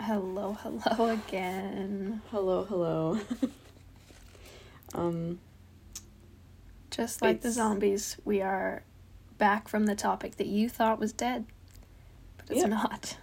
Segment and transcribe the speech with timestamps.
[0.00, 2.22] Hello, hello again.
[2.30, 3.18] Hello, hello.
[4.94, 5.38] um,
[6.90, 8.82] Just like the zombies, we are
[9.38, 11.46] back from the topic that you thought was dead,
[12.36, 12.68] but it's Yeah.
[12.68, 13.16] not.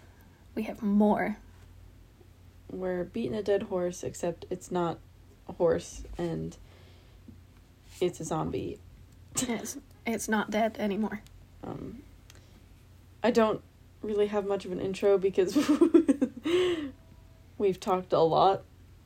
[0.54, 1.38] We have more.
[2.72, 4.98] we're beating a dead horse, except it's not
[5.48, 6.58] a horse and
[8.02, 8.80] it's a zombie.
[9.48, 11.22] It's, it's not dead anymore.
[11.64, 12.00] Um,
[13.24, 13.62] I don't
[14.02, 15.56] really have much of an intro because
[17.58, 18.64] we've talked a lot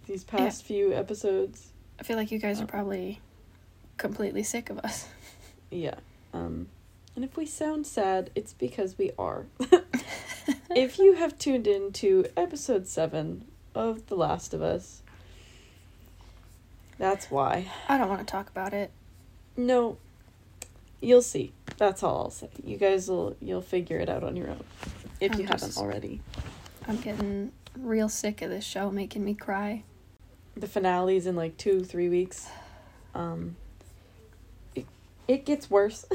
[0.08, 1.72] these past few episodes.
[2.00, 2.68] I feel like you guys are Oh.
[2.68, 3.22] probably
[3.98, 5.08] completely sick of us.
[5.72, 5.96] Yeah.
[6.34, 6.68] Um,
[7.16, 9.46] and if we sound sad, it's because we are.
[10.76, 15.04] if you have tuned in to episode 7 of The Last of Us,
[16.98, 17.68] that's why.
[17.88, 18.90] I don't want to talk about it.
[19.56, 19.98] No,
[21.02, 21.54] you'll see.
[21.78, 22.50] That's all I'll say.
[22.64, 24.64] You guys will you'll figure it out on your own
[25.22, 26.22] if I'm you haven't already.
[26.88, 29.84] I'm getting real sick of this show making me cry.
[30.56, 32.48] The finale's in like 2 3 weeks.
[33.14, 33.56] Um
[34.76, 34.86] it,
[35.28, 36.06] it gets worse.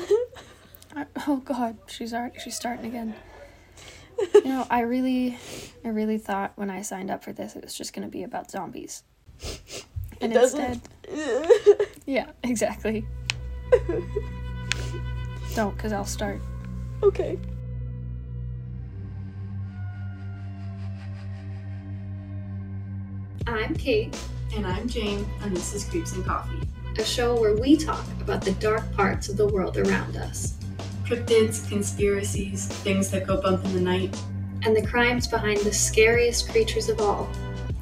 [0.97, 3.15] I, oh god, she's already she's starting again.
[4.33, 5.37] You know, I really
[5.85, 8.23] I really thought when I signed up for this it was just going to be
[8.23, 9.03] about zombies.
[10.21, 10.89] And it doesn't.
[11.09, 13.05] instead, yeah, exactly.
[15.57, 16.41] Don't cuz I'll start.
[17.03, 17.37] okay.
[23.47, 24.17] I'm Kate,
[24.57, 26.61] And I'm Jane, and this is Creeps and Coffee.
[26.99, 30.55] a show where we talk about the dark parts of the world around us
[31.05, 34.17] Cryptids, conspiracies, things that go bump in the night.
[34.65, 37.29] and the crimes behind the scariest creatures of all,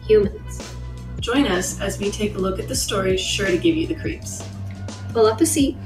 [0.06, 0.74] humans.
[1.20, 3.94] Join us as we take a look at the stories sure to give you the
[3.94, 4.44] creeps.
[5.12, 5.76] Pull up a seat,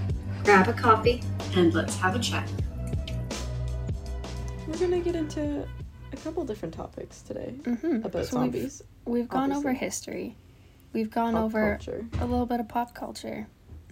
[0.45, 1.23] grab a coffee.
[1.55, 2.47] And let's have a chat.
[4.67, 5.67] We're going to get into
[6.17, 8.05] a couple different topics today Mhm.
[8.05, 10.37] about So we've- zombies, We've gone over history.
[10.93, 12.07] We've gone pop over culture.
[12.21, 13.47] a little bit of pop culture.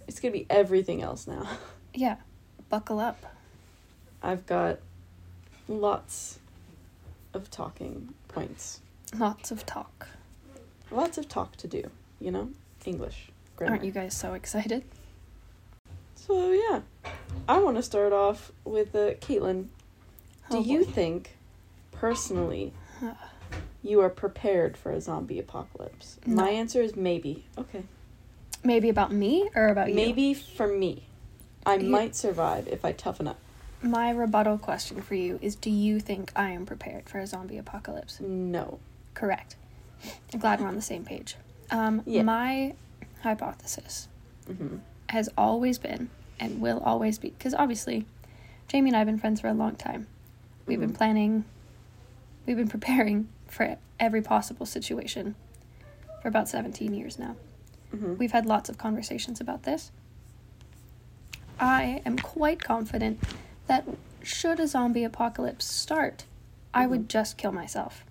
[0.07, 1.47] It's going to be everything else now.
[1.97, 2.17] Yeah,
[2.67, 3.23] buckle up.
[4.21, 4.79] I've got
[5.69, 6.39] lots
[7.33, 8.81] of talking points.
[9.17, 10.09] Lots of talk.
[10.91, 11.89] Lots of talk to do,
[12.19, 12.49] you know?
[12.85, 13.29] English.
[13.55, 13.75] Grammar.
[13.75, 14.83] Aren't you guys so excited?
[16.15, 16.81] So, yeah.
[17.47, 19.67] I want to start off with uh, Caitlin.
[20.49, 21.37] Do Oh, you think,
[21.99, 22.73] personally,
[23.83, 26.17] you are prepared for a zombie apocalypse?
[26.25, 26.43] No.
[26.43, 27.45] My answer is maybe.
[27.57, 27.83] Okay.
[28.63, 29.95] Maybe about me or about you?
[29.95, 31.03] Maybe for me.
[31.65, 33.37] I You- might survive if I toughen up.
[33.81, 37.57] My rebuttal question for you is do you think I am prepared for a zombie
[37.57, 38.19] apocalypse?
[38.19, 38.79] No.
[39.13, 39.55] Correct.
[40.33, 41.35] I'm glad we're on the same page.
[41.71, 42.23] Um, Yeah.
[42.23, 42.73] My
[43.21, 44.07] hypothesis
[44.47, 44.77] hmm
[45.09, 48.05] has always been and will always be because obviously
[48.67, 50.07] Jamie and I have been friends for a long time.
[50.65, 50.95] We've been Mhm.
[50.97, 51.45] planning,
[52.45, 55.35] we've been preparing for every possible situation
[56.21, 57.35] for about 17 years now.
[57.91, 59.91] hmm We've had lots of conversations about this.
[61.59, 63.19] I am quite confident
[63.67, 63.85] that
[64.21, 66.25] should a zombie apocalypse start,
[66.73, 68.03] I would just kill myself.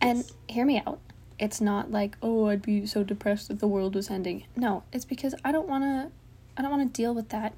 [0.00, 0.32] And Yes.
[0.48, 1.00] hear me out.
[1.38, 4.44] It's not like, oh, I'd be so depressed that the world was ending.
[4.54, 6.10] No, it's because I don't want to
[6.56, 7.54] I don't want to deal with that.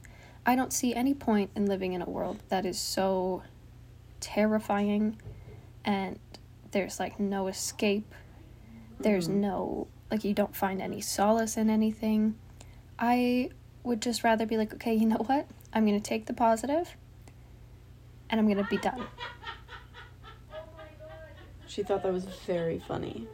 [0.46, 3.42] I don't see any point in living in a world that is so
[4.20, 5.16] terrifying
[5.84, 6.18] and
[6.70, 8.14] there's like no escape.
[9.00, 9.34] There's Mhm.
[9.34, 12.34] no like you don't find any solace in anything.
[12.98, 13.50] I
[13.82, 15.46] would just rather be like, okay, you know what?
[15.72, 16.96] I'm going to take the positive
[18.28, 19.02] and I'm going to be done.
[21.66, 23.26] She thought that was very funny.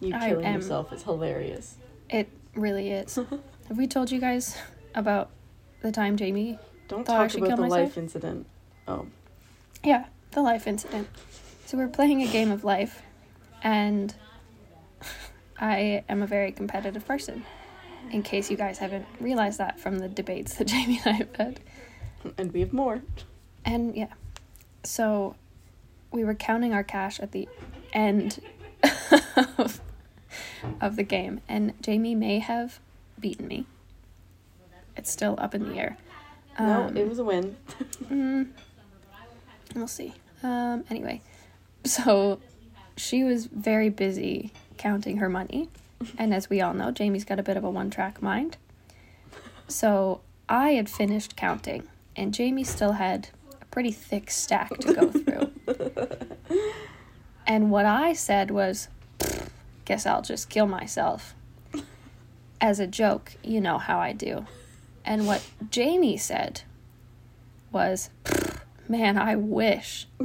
[0.00, 1.76] You killing am- yourself is hilarious.
[2.08, 3.14] It really is.
[3.68, 4.56] Have we told you guys
[4.94, 5.30] about
[5.82, 6.58] the time Jamie?
[6.88, 7.70] Don't talk about the myself?
[7.70, 8.46] life incident.
[8.88, 9.06] Oh.
[9.84, 11.08] Yeah, the life incident.
[11.70, 13.00] So we're playing a game of life
[13.62, 14.12] and
[15.56, 17.44] I am a very competitive person.
[18.10, 21.36] In case you guys haven't realized that from the debates that Jamie and I have
[21.36, 21.60] had.
[22.36, 23.02] And we have more.
[23.64, 24.08] And yeah,
[24.82, 25.36] so
[26.10, 27.48] we were counting our cash at the
[27.92, 28.40] end
[29.56, 29.80] of,
[30.80, 32.80] of the game, and Jamie may have
[33.20, 33.66] beaten me.
[34.96, 35.96] It's still up in the air.
[36.58, 37.56] no, Um, it was a win.
[38.10, 38.48] mm,
[39.76, 40.14] we'll see.
[40.42, 41.22] Um, anyway,
[41.84, 42.40] so
[42.96, 45.68] she was very busy counting her money,
[46.18, 48.56] and as we all know, Jamie's got a bit of a one track mind.
[49.68, 51.84] So I had finished counting,
[52.16, 53.28] and Jamie still had
[53.60, 55.52] a pretty thick stack to go through.
[57.46, 58.88] and what I said was,
[59.84, 61.34] guess I'll just kill myself.
[62.60, 64.46] As a joke, you know how I do.
[65.04, 66.62] And what Jamie said
[67.72, 68.10] was,
[68.88, 70.06] man, I wish.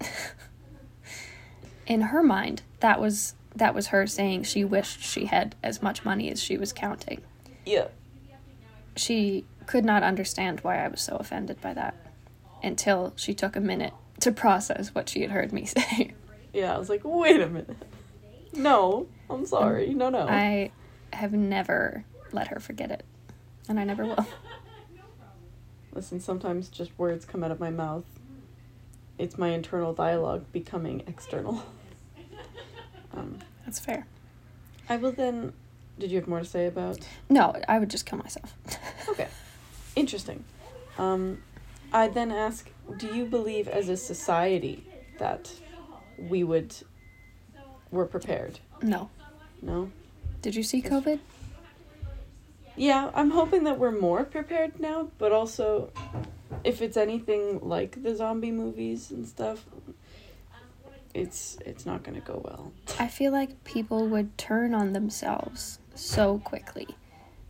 [1.86, 6.04] in her mind, that was that was her saying she wished she had as much
[6.04, 7.20] money as she was counting.
[7.64, 7.88] Yeah.
[8.96, 11.94] She could not understand why I was so offended by that
[12.62, 16.12] until she took a minute to process what she had heard me say.
[16.52, 17.76] Yeah, I was like, wait a minute.
[18.52, 19.94] No, I'm sorry.
[19.94, 20.28] No, no.
[20.28, 20.70] I
[21.12, 23.04] have never let her forget it,
[23.68, 24.26] and I never will.
[25.92, 28.04] Listen, sometimes just words come out of my mouth.
[29.18, 31.62] It's my internal dialogue becoming external.
[33.16, 34.06] Um, That's fair.
[34.88, 35.52] I will then.
[36.00, 36.98] Did you have more to say about?
[37.30, 38.54] No, I would just kill myself.
[39.08, 39.28] Okay.
[39.94, 40.42] Interesting.
[40.98, 41.40] Um,
[41.92, 44.84] I then ask Do you believe as a society
[45.18, 45.52] that
[46.18, 46.74] we would.
[47.92, 48.58] We're prepared?
[48.82, 49.10] no.
[49.62, 49.90] No?
[50.42, 51.20] Did you see COVID?
[52.76, 55.90] Yeah, I'm hoping that we're more prepared now, but also
[56.62, 59.64] if it's anything like the zombie movies and stuff,
[61.14, 62.72] it's it's not going to go well.
[62.98, 66.88] I feel like people would turn on themselves so quickly.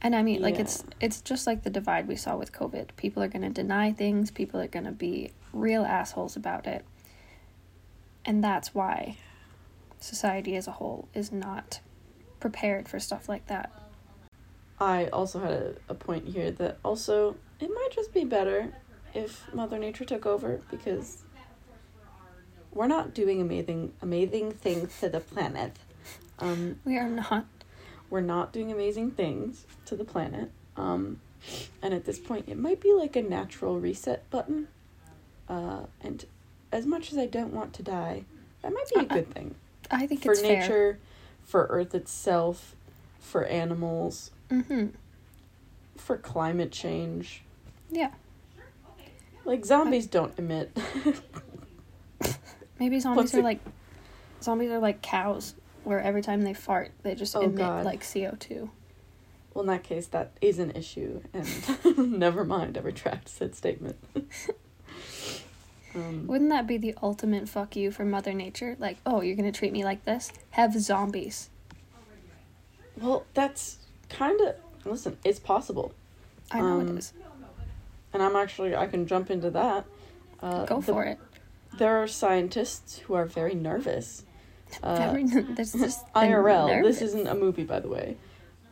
[0.02, 2.88] And I mean like it's it's just like the divide we saw with COVID.
[2.96, 6.84] People are going to deny things, people are going to be real assholes about it.
[8.26, 9.16] And that's why
[9.98, 11.80] society as a whole is not
[12.38, 13.72] prepared for stuff like that.
[14.78, 18.74] I also had a, a point here that also it might just be better
[19.14, 21.22] if Mother Nature took over because
[22.72, 25.76] we're not doing amazing amazing things to the planet.
[26.38, 27.46] Um, We are not
[28.11, 30.50] we're not doing amazing things to the planet.
[30.76, 31.20] Um,
[31.82, 34.69] and at this point, it might be like a natural reset button.
[35.49, 36.25] Uh, and
[36.72, 38.25] as much as I don't want to die,
[38.62, 39.14] that might be a Uh-uh.
[39.14, 39.55] good thing
[39.90, 40.60] I think for it's fair.
[40.60, 40.99] nature,
[41.44, 42.75] for Earth itself,
[43.20, 44.93] for animals, Mhm.
[45.96, 47.43] for climate change.
[47.90, 48.10] Yeah.
[49.44, 50.76] Like zombies don't emit.
[52.81, 53.61] Maybe zombies What's are it- like
[54.43, 55.55] zombies are like cows
[55.85, 57.85] where every time they fart they just Oh, emit God.
[57.85, 58.69] like CO2.
[59.52, 61.46] well, in that case, that is an issue, and
[62.19, 62.76] never mind.
[62.79, 63.96] I retract said statement.
[65.94, 68.76] um, Wouldn't that be the ultimate fuck you for Mother Nature?
[68.79, 70.32] Like, oh, you're gonna treat me like this?
[70.50, 71.50] Have zombies.
[73.00, 75.17] well, that's kind of listen.
[75.25, 75.93] It's possible.
[76.50, 77.12] I know Um, it is.
[78.14, 79.84] And I'm actually I can jump into that.
[80.40, 81.19] Uh, Go the- for it.
[81.76, 84.25] There are scientists who are very nervous.
[84.82, 86.69] Uh, Very- There's just IRL.
[86.69, 87.00] nervous.
[87.00, 88.16] This isn't a movie, by the way.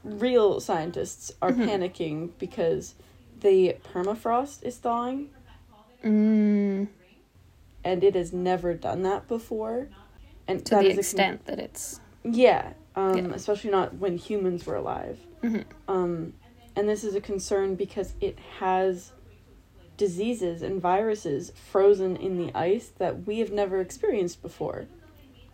[0.04, 1.66] Real scientists are Mhm.
[1.68, 2.94] panicking because
[3.40, 5.30] the permafrost is thawing,
[6.04, 6.88] Mm,
[7.84, 9.88] and it has never done that before.
[10.48, 12.00] And to the a con- extent that it's.
[12.24, 13.32] yeah, um, Yeah.
[13.34, 15.18] especially not when humans were alive.
[15.42, 15.64] Mhm.
[15.88, 16.34] Um,
[16.74, 19.12] and this is a concern because it has
[19.96, 24.86] diseases and viruses frozen in the ice that we have never experienced before.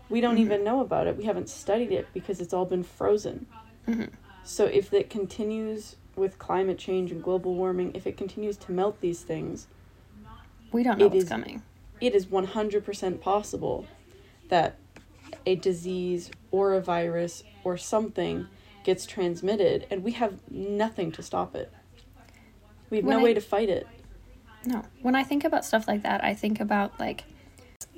[0.09, 0.41] We don't Mhm.
[0.41, 1.17] even know about it.
[1.17, 3.47] We haven't studied it because it's all been frozen.
[3.87, 4.11] Mhm.
[4.45, 9.01] So if it continues with climate change and global warming, if it continues to melt
[9.01, 9.67] these things,
[10.71, 11.63] We don't know It what's is- coming.
[11.99, 13.87] it is 100% possible
[14.51, 14.77] that
[15.47, 18.47] a disease or a virus or something
[18.85, 21.73] gets transmitted and we have nothing to stop it.
[22.91, 23.87] We have When no I- way to fight it.
[24.69, 24.85] No.
[25.01, 27.25] When I think about stuff like that, I think about like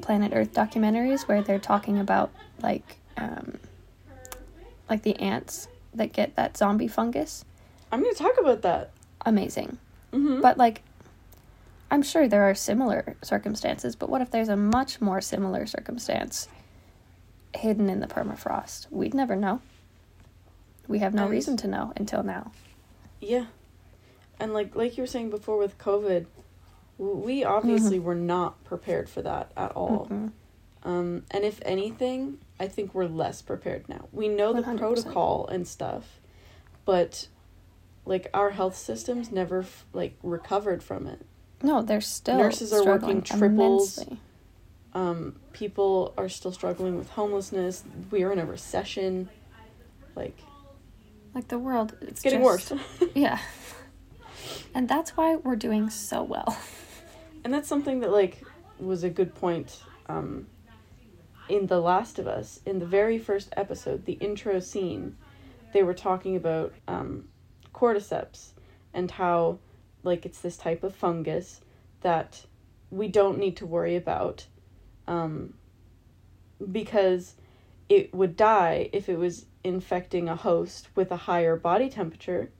[0.03, 2.31] Planet Earth documentaries where they're talking about
[2.63, 3.59] like um,
[4.89, 7.45] like the ants that get that zombie fungus.
[7.91, 8.93] I'm going to talk about that.
[9.27, 9.79] Amazing.
[10.13, 10.83] hmm But like
[11.91, 16.47] I'm sure there are similar circumstances, but what if there's a much more similar circumstance
[17.53, 18.87] hidden in the permafrost?
[18.93, 19.61] We'd never know.
[20.87, 22.53] We have no And- reason to know until now.
[23.21, 23.47] Yeah.
[24.39, 26.27] And like like you were saying before with COVID,
[27.01, 30.07] we obviously were not prepared for that at all.
[30.11, 30.33] Mhm.
[30.83, 34.09] Um, and if anything, I think we're less prepared now.
[34.13, 34.79] We know the 100%.
[34.79, 36.21] protocol and stuff,
[36.85, 37.29] but
[38.05, 41.25] like our health systems never f- like recovered from it.
[41.63, 43.99] No, they're still Nurses are working triples.
[43.99, 44.19] immensely.
[44.93, 47.85] Um, people are still struggling with homelessness.
[48.11, 49.29] We are in a recession.
[50.17, 50.39] Like
[51.35, 52.83] Like the world, it's getting just- worse.
[53.15, 53.39] Yeah.
[54.75, 56.57] And that's why we're doing so well.
[57.45, 58.45] And that's something that like
[58.79, 60.47] was a good point um,
[61.49, 65.17] in The Last of Us in the very first episode, the intro scene.
[65.73, 67.29] They were talking about um,
[67.75, 68.51] cordyceps
[68.93, 69.59] and how
[70.03, 71.61] like it's this type of fungus
[72.01, 72.45] that
[72.91, 74.47] we don't need to worry about
[75.07, 75.55] um,
[76.73, 77.35] because
[77.89, 82.51] it would die if it was infecting a host with a higher body temperature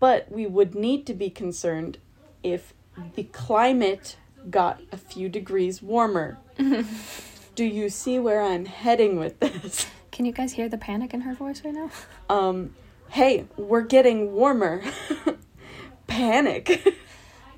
[0.00, 1.96] but we would need to be concerned
[2.42, 2.74] if
[3.14, 4.16] the climate
[4.50, 6.38] got a few degrees warmer.
[7.54, 9.86] Do you see where I'm heading with this?
[10.10, 11.90] Can you guys hear the panic in her voice right now?
[12.28, 12.74] Um,
[13.10, 14.82] hey, we're getting warmer.
[16.06, 16.96] Panic.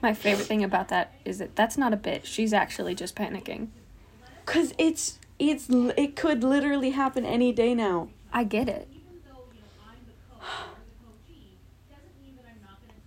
[0.03, 2.27] My favorite thing about that is that that's not a bit.
[2.27, 3.69] She's actually just panicking.
[4.47, 8.09] Cause it's it's it could literally happen any day now.
[8.33, 8.89] I get it.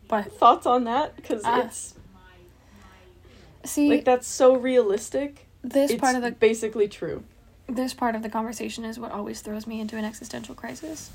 [0.07, 1.21] But Thoughts on that?
[1.23, 1.65] Cause Ah.
[1.65, 1.93] it's
[3.67, 5.47] see, like that's so realistic.
[5.63, 7.23] this it's part of the basically true.
[7.67, 11.11] this part of the conversation is what always throws me into an existential crisis.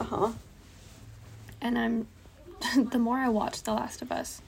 [0.00, 0.32] Uh huh.
[1.60, 2.06] And I'm
[2.76, 4.40] the more I watch The Last of Us,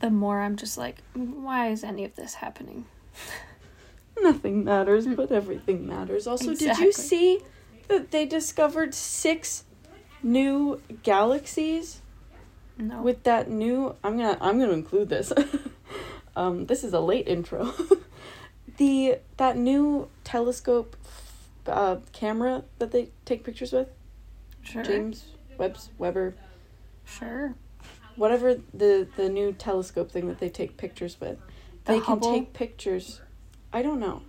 [0.00, 2.86] the more I'm just like, why is any of this happening?
[4.20, 6.26] Nothing matters, but everything matters.
[6.26, 7.40] Also, did you see
[7.88, 9.64] that they discovered six
[10.22, 12.01] new galaxies
[12.78, 13.02] No.
[13.02, 13.94] with that new?
[14.02, 15.32] I'm gonna I'm gonna include this.
[16.36, 17.72] um, this is a late intro.
[18.78, 20.96] the that new telescope
[21.66, 23.88] uh, camera that they take pictures with,
[24.62, 24.82] sure.
[24.82, 25.26] James
[25.58, 26.34] Webb's Weber,
[27.04, 27.54] Sure.
[28.16, 31.38] whatever the the new telescope thing that they take pictures with.
[31.84, 33.20] The they can take pictures.
[33.72, 34.22] I don't know.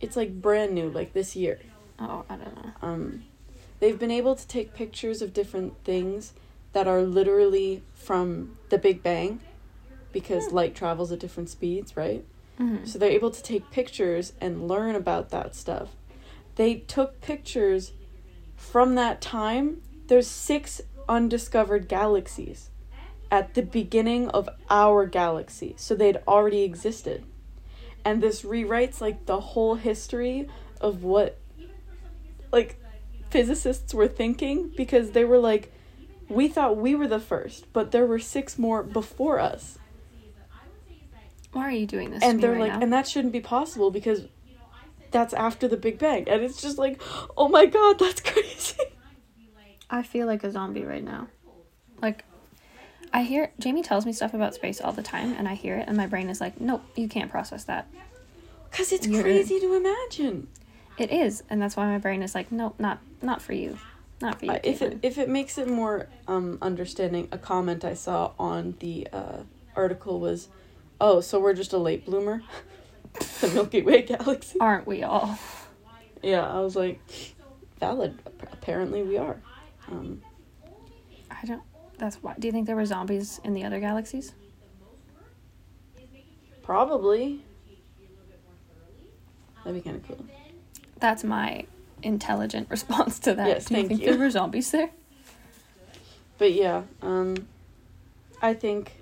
[0.00, 1.60] It's like brand new, like this year.
[1.98, 2.72] Oh, I don't know.
[2.82, 3.24] Um,
[3.80, 6.34] they've been able to take pictures of different things
[6.76, 9.40] that are literally from the Big Bang,
[10.12, 12.22] because light travels at different speeds, right?
[12.58, 15.96] hmm So they're able to take pictures and learn about that stuff.
[16.56, 17.92] They took pictures
[18.56, 19.80] from that time.
[20.08, 22.68] There's six undiscovered galaxies
[23.30, 25.72] at the beginning of our galaxy.
[25.78, 27.24] So they'd already existed.
[28.04, 30.50] And this rewrites like the whole history
[30.82, 31.38] of what
[32.52, 32.76] like
[33.30, 35.72] physicists were thinking because they were like
[36.28, 39.78] we thought we were the first, but there were six more before us
[41.52, 42.22] Why are you doing this?
[42.22, 42.80] and they're right like now?
[42.80, 44.22] and that shouldn't be possible because
[45.12, 47.00] that's after the big bang and it's just like
[47.36, 48.82] oh my god that's crazy
[49.88, 51.28] I feel like a zombie right now.
[52.02, 52.24] Like,
[53.12, 55.86] I hear Jamie tells me stuff about space all the time, and I hear it,
[55.86, 57.86] and my brain is like, nope, you can't process that.
[58.68, 60.48] because it's You're- crazy to imagine
[60.98, 63.78] It is, and that's why my brain is like, nope, not not for you,
[64.20, 64.52] not for you.
[64.52, 68.74] Uh, if it if it makes it more um understanding a comment i saw on
[68.80, 69.38] the uh
[69.74, 70.48] article was
[71.00, 72.42] oh so we're just a late bloomer
[73.40, 75.38] the milky way galaxy aren't we all?
[76.22, 77.00] yeah i was like
[77.78, 78.18] valid
[78.52, 79.40] apparently we are
[79.88, 80.22] um
[81.42, 81.62] I don't.
[81.98, 82.34] That's why.
[82.38, 84.32] Do you think there were zombies in the other galaxies?
[86.62, 87.44] probably
[89.62, 90.26] that'd be kind of cool
[90.98, 91.64] That's my
[92.06, 93.48] intelligent response to that.
[93.48, 94.10] Yes, Do you thank think you.
[94.10, 94.90] there were zombies there?
[96.38, 97.46] But yeah, um,
[98.40, 98.92] I think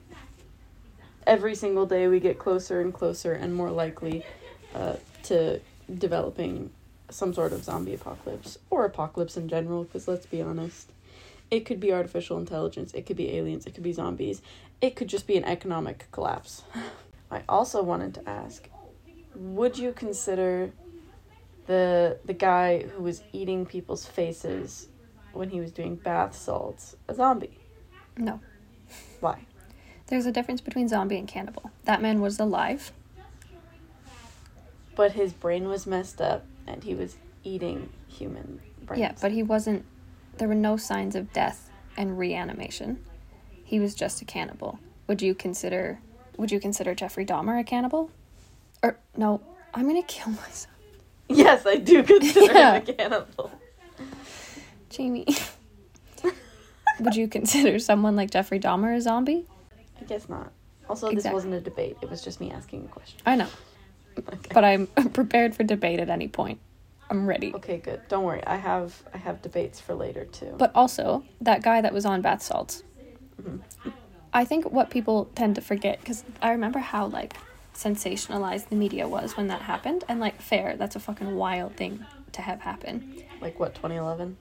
[1.27, 4.25] every single day we get closer and closer and more likely
[4.75, 5.61] uh, to
[5.99, 6.71] developing
[7.11, 9.85] some sort of zombie apocalypse or apocalypse in general.
[9.85, 10.91] Because let's be honest,
[11.51, 14.41] it could be artificial intelligence, it could be aliens, it could be zombies,
[14.81, 16.63] it could just be an economic collapse.
[17.31, 18.69] I also wanted to ask,
[19.35, 20.73] would you consider
[21.67, 24.89] the the guy who was eating people's faces
[25.33, 27.59] when he was doing bath salts a zombie?
[28.17, 28.41] No.
[29.21, 29.47] Why?
[30.07, 31.71] There's a difference between zombie and cannibal.
[31.85, 32.93] That man was alive.
[34.95, 39.01] But his brain was messed up and he was eating human brains.
[39.01, 39.85] Yeah, but he wasn't.
[40.39, 43.05] There were no signs of death and reanimation.
[43.65, 44.79] He was just a cannibal.
[45.07, 46.01] Would you consider?
[46.37, 48.11] Would you consider Jeffrey Dahmer a cannibal?
[48.83, 49.41] Or no,
[49.73, 50.74] I'm gonna kill myself,
[51.29, 52.75] Yes, I do consider Yeah.
[52.75, 53.51] him a cannibal.
[54.91, 55.27] Jamie.
[57.01, 59.47] Would you consider someone like Jeffrey Dahmer a zombie?
[60.01, 60.53] I guess not.
[60.89, 61.97] Also, this wasn't a debate.
[62.03, 63.19] It was just me asking a question.
[63.27, 63.49] I know,
[64.19, 64.51] Okay.
[64.53, 66.61] but I'm prepared for debate at any point.
[67.11, 67.53] I'm ready.
[67.55, 68.01] okay, good.
[68.09, 68.43] Don't worry.
[68.47, 70.55] I have I have debates for later too.
[70.59, 72.83] But also, that guy that was on bath salts.
[73.43, 73.91] Mm-hmm.
[74.33, 77.35] I think what people tend to forget, because I remember how, like,
[77.75, 80.05] sensationalized the media was when that happened.
[80.09, 83.23] And, like, fair, that's a fucking wild thing to have happen.
[83.41, 84.37] like what, 2011?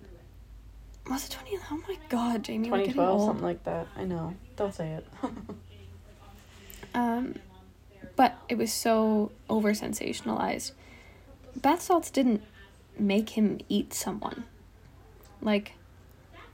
[1.09, 1.57] Was it 20?
[1.69, 3.27] Oh my god, Jamie, we're 2012, old.
[3.27, 3.87] something like that.
[3.97, 4.33] I know.
[4.55, 5.07] Don't say it.
[6.93, 7.35] Um,
[8.15, 10.71] but it was so over sensationalized.
[11.55, 12.43] Bath salts didn't
[12.97, 14.45] make him eat someone.
[15.41, 15.73] Like,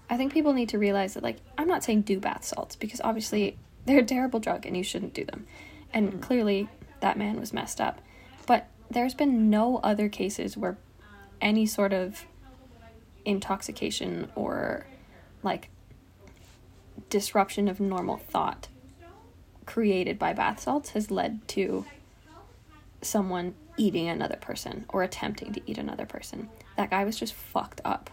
[0.10, 3.02] I think people need to realize that, like, I'm not saying do bath salts because
[3.04, 5.46] obviously they're a terrible drug and you shouldn't do them.
[5.94, 6.20] And hmm.
[6.20, 6.70] clearly
[7.00, 8.02] that man was messed up.
[8.46, 10.78] But there's been no other cases where
[11.42, 12.26] any sort of
[13.26, 14.86] intoxication or
[15.44, 15.70] like
[17.10, 18.68] disruption of normal thought
[19.66, 21.86] created by bath salts has led to
[23.02, 26.50] someone eating another person or attempting to eat another person.
[26.76, 28.10] That guy was just fucked up.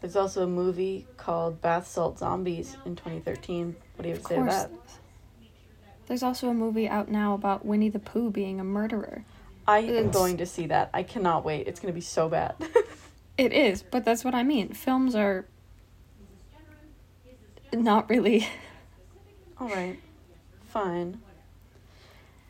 [0.00, 3.76] There's also a movie called Bath Salt Zombies in 2013.
[3.94, 4.70] What do you have to say to that?
[6.06, 9.24] There's also a movie out now about Winnie the Pooh being a murderer.
[9.66, 10.90] I am going to see that.
[10.94, 11.66] I cannot wait.
[11.66, 12.54] It's going to be so bad.
[13.38, 14.72] It is, but that's what I mean.
[14.72, 15.44] Films are
[17.72, 18.48] not really.
[19.60, 19.98] All right.
[20.68, 21.20] Fine.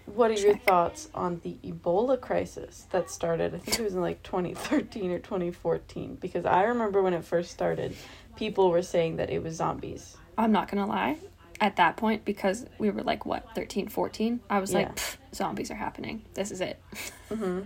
[0.06, 0.62] What are your Check.
[0.62, 3.52] thoughts on the Ebola crisis that started?
[3.52, 7.50] I think it was in like 2013 or 2014 because I remember when it first
[7.50, 7.96] started,
[8.36, 10.16] people were saying that it was zombies.
[10.38, 11.16] I'm not gonna lie.
[11.60, 14.78] At that point, because we were like, what, 13, 14, I was Yeah.
[14.80, 14.98] like,
[15.34, 16.22] zombies are happening.
[16.34, 16.80] This is it.
[17.28, 17.60] hmm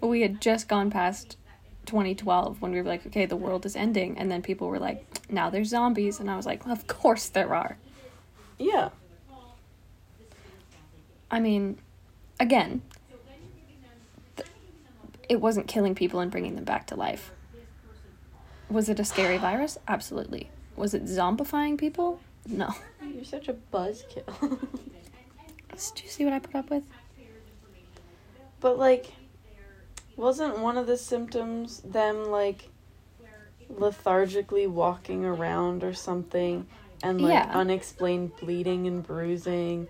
[0.00, 1.36] we had just gone past
[1.86, 4.16] 2012 when we were like, okay, the world is ending.
[4.16, 6.20] And then people were like, now there's zombies.
[6.20, 7.76] And I was like, of course there are.
[8.56, 8.90] Yeah.
[11.30, 11.78] I mean,
[12.38, 12.82] again,
[14.36, 14.48] th-
[15.28, 17.32] it wasn't killing people and bringing them back to life.
[18.70, 19.76] Was it a scary virus?
[19.88, 20.50] Absolutely.
[20.76, 22.20] Was it zombifying people?
[22.46, 22.74] No.
[23.14, 24.58] You're such a buzzkill.
[25.94, 26.84] Did you see what I put up with?
[28.60, 29.12] but like,
[30.16, 32.68] wasn't one of the symptoms them like
[33.68, 36.66] lethargically walking around or something
[37.02, 37.50] and like Yeah.
[37.52, 39.88] unexplained bleeding and bruising?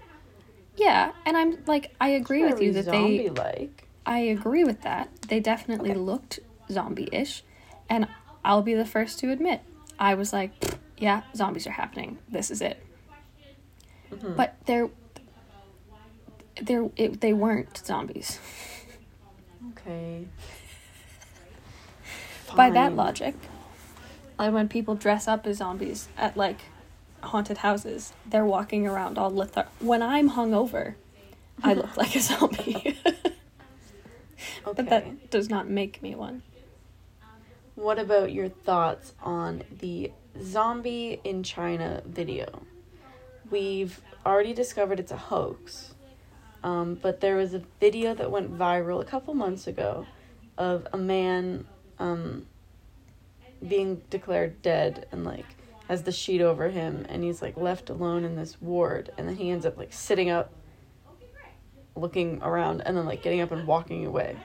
[0.76, 2.90] Yeah, and I'm like, I agree with you that they.
[2.90, 3.88] zombie like.
[4.06, 5.08] I agree with that.
[5.28, 5.98] They definitely Okay.
[6.00, 7.44] looked zombie ish.
[7.88, 8.08] And
[8.44, 9.60] I'll be the first to admit,
[9.98, 10.73] I was like, "Pfft,
[11.04, 12.16] yeah, zombies are happening.
[12.30, 12.82] This is it.
[14.10, 14.36] Mhm.
[14.36, 14.88] But they're.
[16.62, 18.38] They're, it, they weren't zombies.
[19.72, 20.26] Okay.
[22.56, 23.34] By that logic,
[24.38, 26.60] like when people dress up as zombies at like
[27.22, 29.66] haunted houses, they're walking around all lethar.
[29.80, 30.94] When I'm hungover,
[31.62, 32.96] I look like a zombie.
[32.96, 32.96] Okay.
[34.64, 36.42] but that does not make me one.
[37.74, 42.62] What about your thoughts on the zombie in China video?
[43.50, 45.94] We've already discovered it's a hoax,
[46.62, 50.06] um, but there was a video that went viral a couple months ago
[50.56, 51.66] of a man
[51.98, 52.46] um,
[53.66, 55.46] being declared dead and like
[55.88, 59.36] has the sheet over him and he's like left alone in this ward and then
[59.36, 60.50] he ends up like sitting up
[61.96, 64.36] looking around and then like getting up and walking away.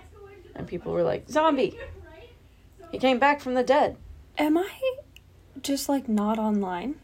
[0.56, 1.78] And people were like zombie!
[2.92, 3.98] He came back from the dead.
[4.38, 4.70] Am I
[5.64, 6.96] just like not online?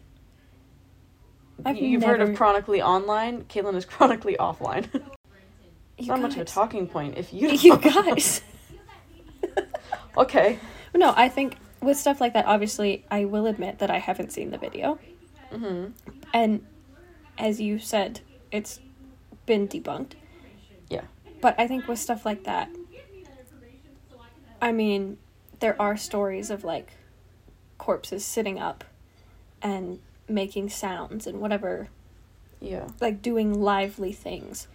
[1.63, 3.43] I've You've heard of chronically online.
[3.45, 4.87] Caitlin is chronically offline.
[5.97, 7.49] it's not much of a talking point if you.
[7.61, 8.41] You guys.
[10.17, 10.59] okay.
[10.93, 14.51] no, I think with stuff like that, obviously, I will admit that I haven't seen
[14.51, 14.99] the video.
[15.51, 15.87] hmm
[16.33, 16.65] And
[17.37, 18.79] as you said, it's
[19.45, 20.13] been debunked.
[20.89, 21.03] Yeah.
[21.41, 22.69] But I think with stuff like that,
[24.61, 25.17] I mean,
[25.59, 26.91] there are stories of like
[27.85, 28.83] corpses sitting up
[29.61, 31.87] and making sounds and whatever,
[32.59, 32.87] Yeah.
[32.99, 34.67] like doing lively things.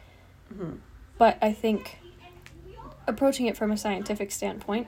[0.56, 0.74] hmm
[1.18, 1.98] But I think
[3.08, 4.86] approaching it from a scientific standpoint,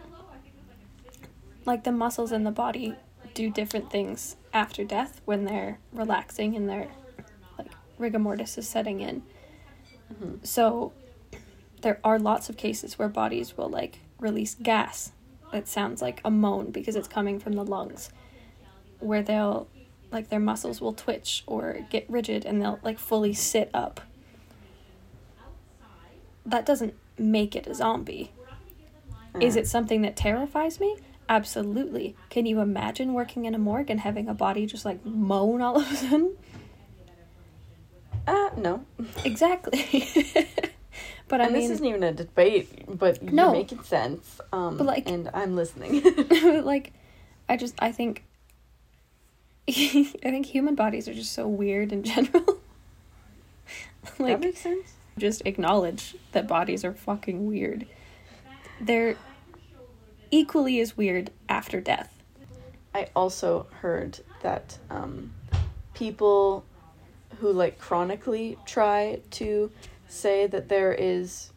[1.66, 2.94] like the muscles in the body
[3.35, 6.87] do different things after death when they're relaxing and their
[7.58, 9.22] like rigor mortis is setting in.
[10.14, 10.46] Mhm.
[10.46, 10.92] So
[11.80, 15.11] there are lots of cases where bodies will like release gas
[15.52, 18.10] that sounds like a moan because it's coming from the lungs
[18.98, 19.68] where they'll
[20.10, 24.00] like their muscles will twitch or get rigid and they'll like fully sit up
[26.46, 28.32] that doesn't make it a zombie.
[29.40, 30.96] Is it something that terrifies me?
[31.28, 32.16] Absolutely.
[32.28, 35.76] Can you imagine working in a morgue and having a body just like moan all
[35.80, 36.36] of a sudden?
[38.26, 38.84] Uh, no.
[39.24, 40.06] Exactly.
[41.33, 44.38] but I and mean, this isn't even a debate, but you're making sense.
[44.53, 46.03] Um, But, like- and I'm listening.
[46.62, 46.92] like,
[47.49, 48.25] I just I think
[49.71, 52.59] I think human bodies are just so weird in general.
[54.05, 54.92] that like, makes sense.
[55.16, 57.87] just acknowledge that bodies are fucking weird.
[58.79, 59.16] They're
[60.31, 62.12] equally as weird after death.
[62.95, 65.33] I also heard that um,
[65.95, 66.66] people
[67.38, 69.71] who like chronically try to
[70.12, 71.51] say that there is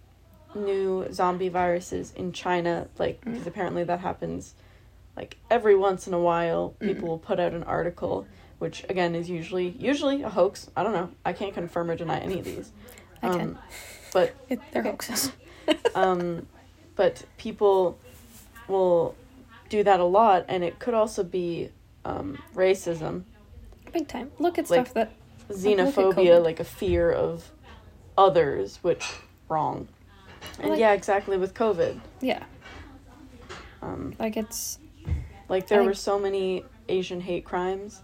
[0.55, 4.55] new zombie viruses in China, like because apparently that happens
[5.17, 6.75] like every once in a while.
[6.79, 8.25] People will put out an article,
[8.59, 10.69] which again is usually usually a hoax.
[10.75, 11.11] I don't know.
[11.25, 12.71] I can't confirm or deny any of these.
[13.21, 13.41] I can.
[13.41, 13.57] Um,
[14.13, 14.91] but It, they're Okay.
[14.91, 15.31] hoaxes.
[15.95, 16.47] um,
[16.95, 17.99] but people
[18.67, 19.15] will
[19.69, 21.69] do that a lot, and it could also be
[22.05, 23.23] um, racism,
[23.91, 24.31] Big time.
[24.39, 25.11] Look at Like- stuff that
[25.49, 26.43] xenophobia, COVID.
[26.43, 27.51] like a fear of
[28.17, 29.05] others, which
[29.49, 29.87] wrong.
[30.59, 31.99] And Like- yeah, exactly with COVID.
[32.21, 32.43] Yeah.
[33.81, 34.79] Um, Like it's
[35.49, 38.01] like there were so many Asian hate crimes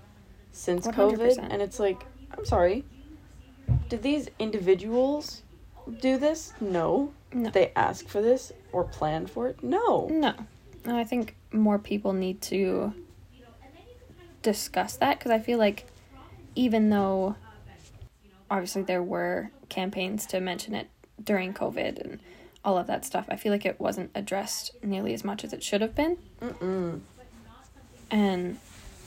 [0.52, 0.94] since 100%.
[1.18, 2.06] COVID, and it's like,
[2.38, 2.84] I'm sorry,
[3.90, 5.44] did these individuals
[6.02, 6.54] do this?
[6.60, 7.12] No.
[7.34, 7.46] no.
[7.46, 9.64] Did they ask for this or plan for it?
[9.64, 10.08] No.
[10.08, 10.34] No.
[10.84, 12.94] And I think more people need to
[14.42, 15.86] discuss that because I feel like
[16.56, 17.36] even though
[18.50, 20.88] obviously there were campaigns to mention it
[21.24, 22.20] during COVID and
[22.64, 25.64] all of that stuff, I feel like it wasn't addressed nearly as much as it
[25.64, 26.18] should have been.
[26.40, 27.00] Mm-mm.
[28.12, 28.60] And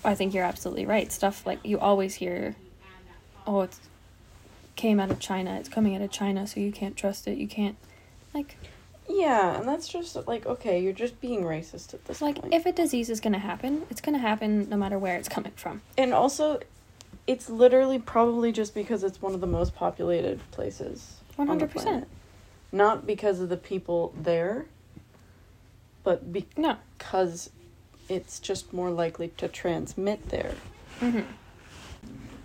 [0.05, 1.12] I think you're absolutely right.
[1.12, 2.57] Stuff like you always hear,
[3.46, 3.77] oh, it
[4.77, 7.38] came out of China, it's coming out of China, so you can't trust it.
[7.38, 7.77] You can't,
[8.33, 8.57] like,
[9.09, 12.55] Yeah, and that's just like okay, you're just being racist at this like point.
[12.55, 15.83] if a disease is gonna happen, it's gonna happen no matter where it's coming from.
[15.98, 16.59] and also,
[17.26, 21.20] it's literally probably just because it's one of the most populated places.
[21.37, 22.06] One hundred percent.
[22.72, 24.66] Not because of the people there,
[26.02, 26.24] but
[26.56, 26.76] No.
[26.98, 27.50] because
[28.08, 30.54] it's just more likely to transmit there.
[31.00, 31.20] hmm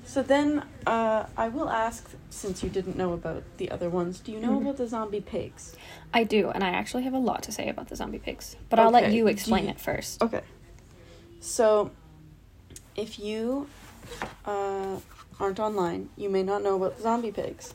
[0.05, 4.31] So then, uh, I will ask, since you didn't know about the other ones, do
[4.31, 4.61] you know Mhm.
[4.61, 5.75] about the zombie pigs?
[6.13, 8.79] I do, and I actually have a lot to say about the zombie pigs, but
[8.79, 10.23] I'll let you explain you- it first.
[10.23, 10.41] Okay.
[11.39, 11.91] So,
[12.95, 13.67] if you
[14.45, 14.97] uh,
[15.39, 17.73] aren't online, you may not know about zombie pigs.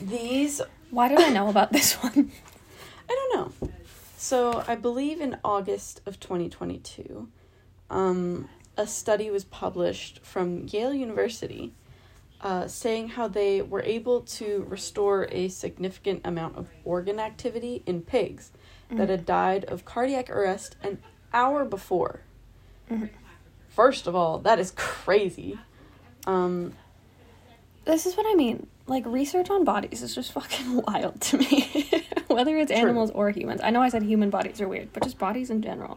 [0.00, 0.60] These,
[0.90, 2.30] Why do I know about this one?
[3.08, 3.68] I don't know.
[4.16, 7.28] So, I believe in August of 2022,
[7.88, 11.72] um, a study was published from Yale University
[12.42, 18.00] uh, saying how they were able to restore a significant amount of organ activity in
[18.00, 18.50] pigs
[18.88, 19.10] that Mhm.
[19.10, 21.02] had died of cardiac arrest an
[21.34, 22.20] hour before.
[22.90, 23.10] Mhm.
[23.80, 25.58] First of all, that is crazy.
[26.26, 26.74] Um,
[27.86, 28.66] This is what I mean.
[28.86, 32.04] Like research on bodies is just fucking wild to me.
[32.26, 32.80] Whether it's True.
[32.82, 33.62] animals or humans.
[33.64, 35.96] I know I said human bodies are weird, but just bodies in general.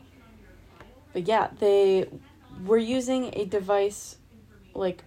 [1.11, 2.07] but yeah, they
[2.65, 4.15] were using a device
[4.73, 5.03] like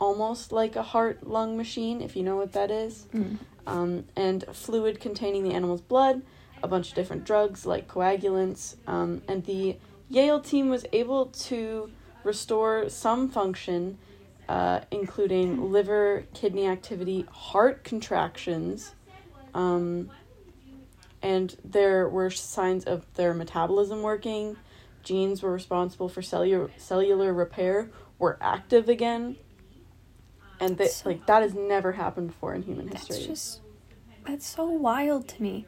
[0.00, 3.06] almost like a heart lung machine, if you know what that is.
[3.14, 3.38] Mm.
[3.68, 6.22] um, and fluid containing the animal's blood,
[6.60, 9.76] a bunch of different drugs like coagulants, um, and the
[10.08, 11.88] Yale team was able to
[12.24, 13.98] restore some function,
[14.48, 18.94] uh, including liver, kidney activity, heart contractions,
[19.54, 20.10] um,
[21.22, 24.56] and there were signs of their metabolism working.
[25.02, 29.36] Genes were responsible for cellular cellular repair were active again.
[30.58, 33.16] And that So- like that has never happened before in human history.
[33.16, 33.60] That's just
[34.26, 35.66] that's so wild to me.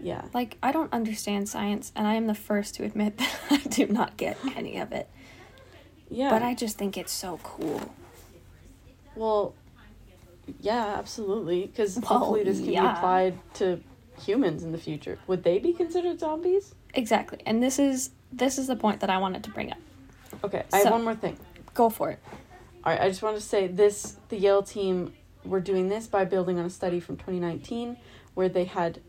[0.00, 0.24] Yeah.
[0.32, 3.86] Like I don't understand science and I am the first to admit that I do
[3.86, 5.08] not get any of it.
[6.12, 6.30] Yeah.
[6.30, 7.94] But I just think it's so cool.
[9.16, 9.54] well
[10.60, 12.82] yeah, absolutely cuz Well, hopefully this can yeah.
[12.82, 13.80] be applied to
[14.20, 15.18] humans in the future.
[15.26, 16.74] Would they be considered zombies?
[16.94, 17.40] Exactly.
[17.46, 19.78] And this is this is the point that I wanted to bring up.
[20.44, 21.36] Okay, I have one more thing.
[21.74, 22.18] Go for it.
[22.84, 25.12] All right, I just wanted to say this the Yale team
[25.44, 27.96] were doing this by building on a study from 2019
[28.34, 29.00] where they had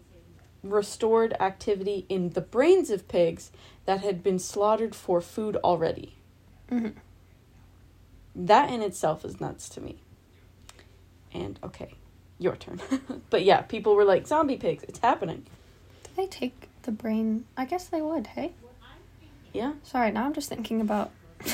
[0.64, 3.52] restored activity in the brains of pigs
[3.86, 6.16] that had been slaughtered for food already.
[6.70, 6.90] Hmm
[8.36, 9.98] That in itself is nuts to me.
[11.34, 11.96] And okay,
[12.40, 12.82] your turn.
[13.30, 15.46] but yeah, people were like zombie pigs, it's happening.
[16.04, 17.46] Do they take the brain?
[17.58, 18.54] I guess they would, hey?
[19.52, 19.74] Yeah.
[19.84, 21.12] Sorry, now I'm just thinking about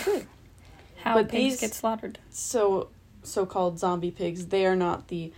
[1.04, 2.20] how But pigs these- get slaughtered.
[2.30, 2.90] So
[3.24, 5.32] so-called zombie pigs, they are not the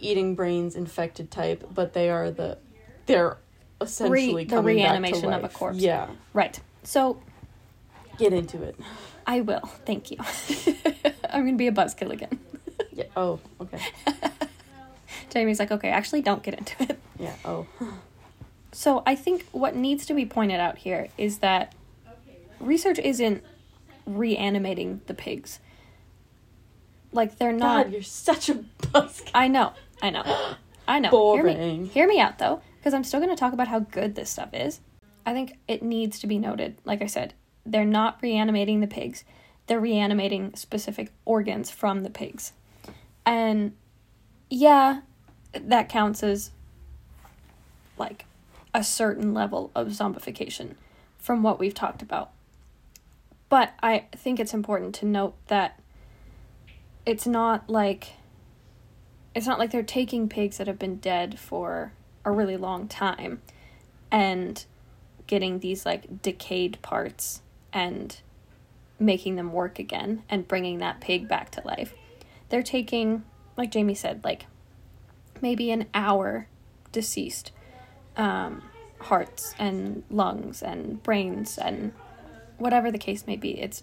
[0.00, 2.58] eating brains infected type, but they are the
[3.06, 3.36] they're
[3.80, 5.78] essentially the coming reanimation of a corpse.
[5.78, 6.08] Yeah.
[6.32, 6.58] Right.
[6.82, 7.20] So
[8.18, 8.74] Get into it.
[9.26, 9.66] I will.
[9.84, 10.18] Thank you.
[11.30, 12.38] I'm gonna be a buzzkill again.
[12.92, 13.04] Yeah.
[13.16, 13.80] Oh, okay.
[15.30, 16.98] Jamie's like, okay, actually, don't get into it.
[17.18, 17.34] Yeah.
[17.44, 17.66] Oh.
[18.72, 21.74] So I think what needs to be pointed out here is that
[22.60, 23.42] research isn't
[24.06, 25.60] reanimating the pigs.
[27.12, 27.86] Like they're not.
[27.86, 29.30] God, you're such a buzzkill.
[29.34, 29.72] I know.
[30.02, 30.22] I know.
[30.88, 31.08] I know.
[31.08, 31.82] Hear Boring.
[31.82, 34.30] me, hear me out though, because I'm still going to talk about how good this
[34.30, 34.80] stuff is.
[35.24, 36.78] I think it needs to be noted.
[36.84, 37.34] Like I said,
[37.66, 39.24] they're not reanimating the pigs.
[39.66, 42.52] They're reanimating specific organs from the pigs.
[43.24, 43.72] And
[44.48, 45.00] yeah,
[45.52, 46.52] that counts as
[47.98, 48.24] like
[48.72, 50.74] a certain level of zombification
[51.18, 52.30] from what we've talked about.
[53.48, 55.80] But I think it's important to note that
[57.04, 58.12] it's not like
[59.34, 61.92] it's not like they're taking pigs that have been dead for
[62.24, 63.42] a really long time
[64.10, 64.64] and
[65.26, 67.42] getting these like decayed parts
[67.76, 68.20] and
[68.98, 71.92] making them work again and bringing that pig back to life.
[72.48, 73.22] They're taking,
[73.54, 74.46] like Jamie said, like
[75.42, 76.48] maybe an hour
[76.90, 77.52] deceased
[78.16, 78.62] um,
[78.98, 81.92] hearts and lungs and brains and
[82.56, 83.60] whatever the case may be.
[83.60, 83.82] It's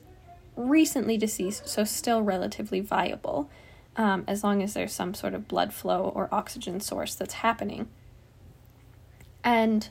[0.55, 3.47] recently deceased, so still relatively viable,
[3.95, 7.87] um, as long as there's some sort of blood flow or oxygen source that's happening.
[9.43, 9.89] And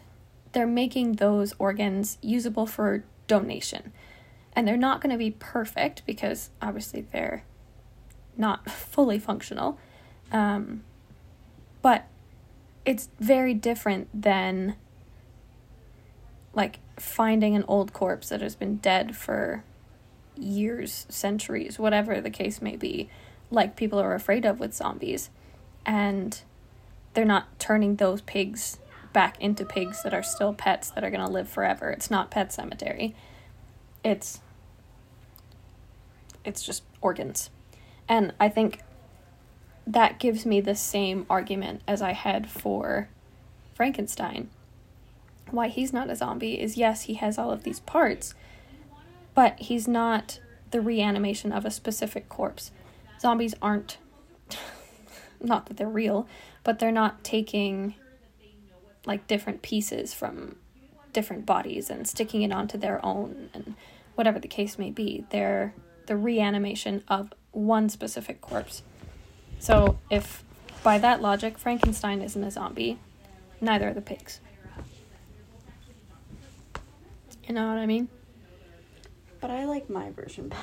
[0.51, 3.93] they're making those organs usable for donation.
[4.55, 7.45] And they're not going to be perfect because obviously they're
[8.37, 9.79] not fully functional.
[10.31, 10.85] Um,
[11.81, 12.07] but
[12.85, 14.77] it's very different than
[16.55, 19.65] like finding an old corpse that has been dead for
[20.37, 23.09] years, centuries, whatever the case may be,
[23.51, 25.31] like people are afraid of with zombies.
[25.85, 26.41] And
[27.15, 28.79] they're not turning those pigs
[29.12, 31.90] back into pigs that are still pets that are going to live forever.
[31.90, 33.14] It's not Pet Sematary.
[34.05, 34.40] It's
[36.44, 37.51] it's just organs.
[38.09, 38.81] And I think
[39.87, 43.09] that gives me the same argument as I had for
[43.75, 44.51] Frankenstein.
[45.51, 48.35] Why he's not a zombie is yes, he has all of these parts,
[49.35, 52.70] but he's not the reanimation of a specific corpse.
[53.20, 53.98] Zombies aren't,
[55.40, 56.27] not that they're real,
[56.64, 57.94] but they're not taking
[59.07, 60.57] like different pieces from
[61.12, 63.75] different bodies and sticking it onto their own and
[64.15, 65.25] whatever the case may be.
[65.31, 65.75] They're
[66.07, 68.83] the reanimation of one specific corpse.
[69.59, 70.45] So if
[70.83, 72.99] by that logic Frankenstein isn't a zombie,
[73.61, 74.41] neither are the pigs.
[77.47, 78.09] You know what I mean?
[79.41, 80.62] But I like my version better.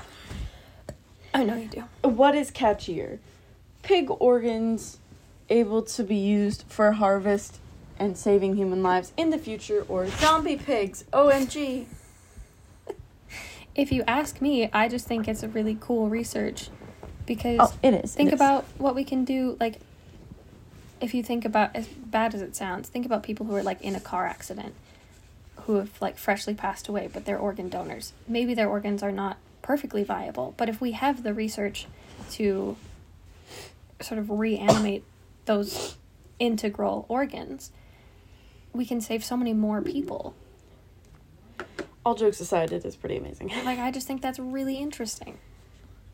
[1.34, 1.84] I know you do.
[2.08, 3.20] What is catchier?
[3.84, 4.98] Pig organs
[5.50, 7.60] able to be used for harvest
[8.00, 11.04] and saving human lives in the future, or zombie pigs?
[11.14, 11.86] OMG.
[13.76, 16.70] If you ask me, I just think it's a really cool research
[17.26, 18.14] because Oh, it is.
[18.16, 18.40] think it is.
[18.40, 19.80] about what we can do like
[21.00, 23.80] if you think about as bad as it sounds think about people who are like
[23.84, 24.74] in a car accident
[25.62, 29.38] who have like freshly passed away but they're organ donors maybe their organs are not
[29.62, 31.86] perfectly viable but if we have the research
[32.32, 32.76] to
[34.02, 35.04] sort of reanimate
[35.46, 35.96] those
[36.40, 37.70] integral organs
[38.74, 40.36] we can save so many more people
[42.06, 43.50] All jokes aside, it is pretty amazing.
[43.66, 45.38] like i just think that's really interesting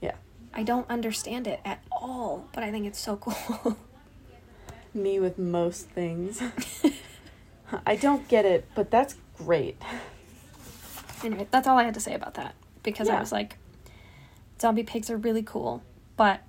[0.02, 0.16] Yeah.
[0.54, 3.78] i don't understand it at all but i think it's so cool
[4.94, 6.42] Me with most things.
[7.86, 9.76] I don't get it, but that's great.
[11.22, 13.58] Anyway, that's all I had to say about that because I was like,
[14.62, 15.84] zombie pigs are really cool,
[16.16, 16.44] but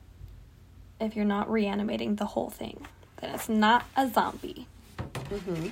[1.01, 2.87] if you're not reanimating the whole thing,
[3.21, 4.69] then it's not a zombie.
[5.17, 5.69] Hmm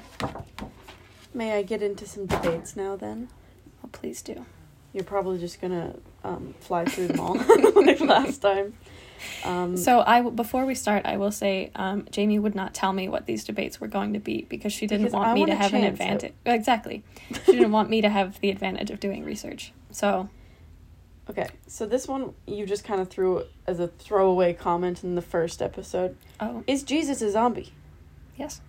[1.37, 3.29] May I get into some debates now then?
[3.83, 4.47] Well, please do.
[4.93, 7.35] You're probably just gonna um, fly through them all
[7.75, 8.75] like last time.
[9.45, 12.93] Um, So I w- before we start, I will say um, Jamie would not tell
[12.93, 15.41] me what these debates were going to be because she didn't Because want I me
[15.47, 16.03] to wanna have an chance it.
[16.03, 16.33] advantage.
[16.47, 17.03] Exactly,
[17.47, 19.73] she didn't want me to have the advantage of doing research.
[19.91, 20.29] So
[21.29, 25.23] okay, so this one you just kind of threw as a throwaway comment in the
[25.23, 26.17] first episode.
[26.39, 27.73] oh Is Jesus a zombie?
[28.37, 28.61] yes,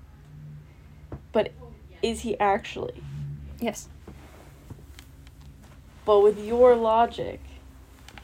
[1.36, 1.52] But
[2.02, 3.04] is he actually?
[3.60, 3.90] yes,
[6.06, 7.42] But with your logic,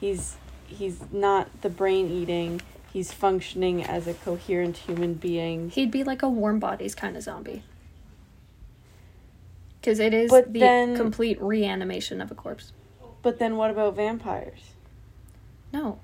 [0.00, 2.62] he's he's not the brain eating.
[2.90, 5.68] He's functioning as a coherent human being.
[5.68, 7.62] he'd be like a warm bodies kind of zombie.
[9.78, 12.72] Because it is But the then- complete reanimation of a corpse.
[13.20, 14.60] But then what about vampires?
[15.70, 15.98] No.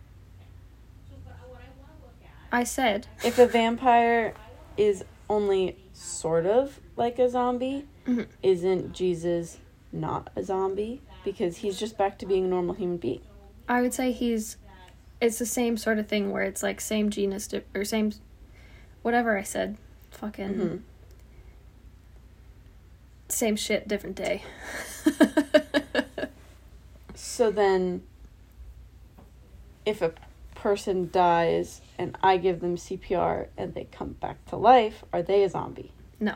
[2.52, 4.34] I said, If a vampire
[4.76, 8.26] is only sort of like a zombie, Mhm.
[8.42, 9.58] isn't Jesus
[9.92, 11.02] not a zombie?
[11.24, 13.20] Because he's just back to being a normal human being.
[13.68, 14.56] I would say he's.
[15.20, 18.12] It's the same sort of thing where it's like same genus di- or same,
[19.02, 19.76] whatever I said,
[20.12, 20.80] fucking Mhm.
[23.28, 24.42] same shit, different day.
[27.14, 28.02] So then,
[29.84, 30.12] if a
[30.58, 35.42] person dies and I give them CPR and they come back to life, are they
[35.42, 35.92] a zombie?
[36.20, 36.34] No.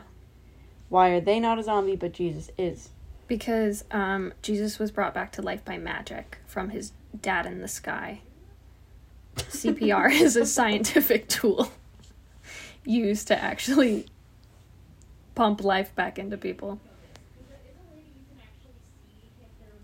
[0.89, 2.89] Why are they not a zombie but Jesus is?
[3.27, 7.67] because um, Jesus was brought back to life by magic from his dad in the
[7.67, 8.21] sky.
[9.35, 11.71] CPR is a scientific tool
[12.85, 14.05] used to actually
[15.35, 16.79] pump life back into people.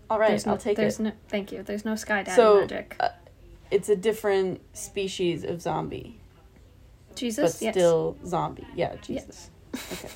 [0.08, 1.04] All right, there's no, I'll take there's it.
[1.04, 1.62] No, thank you.
[1.62, 2.96] There's no sky daddy So, magic.
[3.00, 3.08] uh,
[3.70, 6.20] it's a different species of zombie,
[7.14, 7.74] Jesus, but yes.
[7.74, 8.66] still zombie.
[8.74, 9.50] Yeah, Jesus.
[9.92, 10.08] Okay.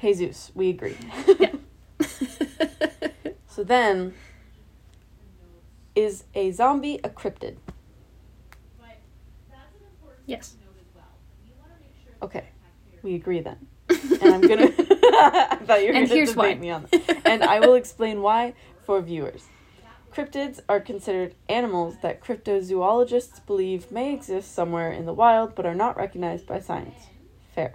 [0.00, 0.96] Jesus, we agree.
[1.38, 1.52] Yeah.
[3.46, 4.14] So then,
[5.94, 7.56] is a zombie a cryptid?
[10.24, 10.56] yes.
[12.22, 12.44] Okay,
[13.02, 13.58] we agree then.
[13.90, 14.72] and I'm gonna.
[14.78, 16.62] I thought you were And gonna here's debate why.
[16.62, 17.22] me on that.
[17.26, 18.54] And I will explain why
[18.86, 19.44] for viewers.
[20.14, 25.74] Cryptids are considered animals that cryptozoologists believe may exist somewhere in the wild but are
[25.74, 27.06] not recognized by science.
[27.54, 27.72] Fair.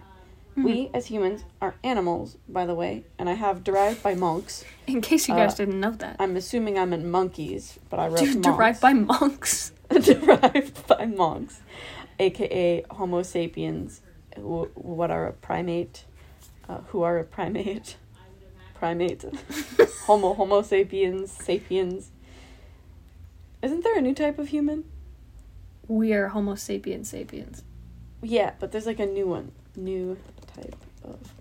[0.54, 0.64] Hmm.
[0.64, 4.64] We, as humans, are animals, by the way, and I have derived by monks.
[4.88, 6.16] In case you guys Uh, didn't know that.
[6.20, 8.48] I'm assuming I'm in monkeys, but I wrote Dude, monks.
[8.48, 9.72] derived by monks.
[9.90, 11.62] derived by monks,
[12.20, 14.02] aka Homo sapiens,
[14.36, 16.06] who, what are a primate,
[16.70, 17.96] uh, who are a primate,
[18.76, 19.24] primate,
[20.06, 22.12] Homo Homo sapiens sapiens.
[23.62, 24.86] Isn't there a new type of human?
[25.88, 27.64] We are Homo sapiens sapiens.
[28.22, 30.18] Yeah, but there's like a new one, new
[30.56, 31.34] type of.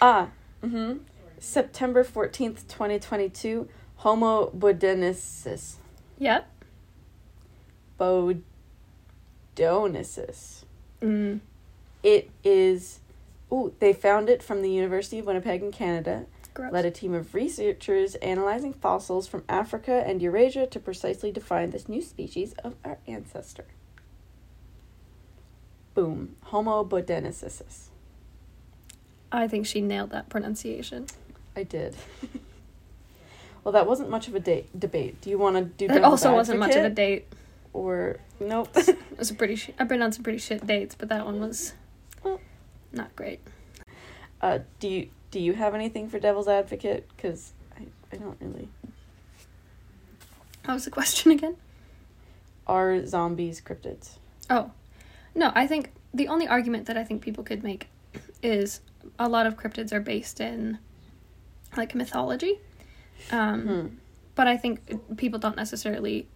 [0.00, 0.28] Ah,
[0.62, 0.98] mm-hmm.
[1.38, 3.68] September fourteenth, twenty twenty two.
[3.96, 5.76] Homo bodoensis.
[6.18, 6.48] Yep.
[7.98, 8.44] Bodonesis.
[11.00, 11.40] Mm.
[12.02, 13.00] It is.
[13.52, 16.26] Ooh, they found it from the University of Winnipeg in Canada.
[16.56, 16.72] Gross.
[16.72, 21.86] Led a team of researchers analyzing fossils from Africa and Eurasia to precisely define this
[21.86, 23.66] new species of our ancestor.
[25.94, 26.36] Boom.
[26.44, 27.88] Homo bodoensis.
[29.30, 31.06] I think she nailed that pronunciation.
[31.54, 31.94] I did.
[33.64, 35.20] well, that wasn't much of a da- debate.
[35.20, 35.88] Do you want to do?
[35.88, 37.26] That also wasn't much of a date.
[37.74, 38.68] Or nope.
[38.76, 39.56] It was a pretty.
[39.56, 41.72] Sh- I've been on some pretty shit dates, but that one was
[42.22, 42.40] Well.
[42.92, 43.40] not great.
[44.42, 47.08] uh, do you do you have anything for devil's advocate?
[47.16, 48.68] Because I I don't really.
[50.64, 51.56] What was the question again?
[52.66, 54.16] Are zombies cryptids?
[54.50, 54.72] Oh,
[55.34, 55.52] no.
[55.54, 57.88] I think the only argument that I think people could make
[58.42, 58.80] is
[59.18, 60.78] a lot of cryptids are based in
[61.76, 62.58] like mythology.
[63.30, 63.86] Um, Hmm.
[64.34, 66.28] But I think people don't necessarily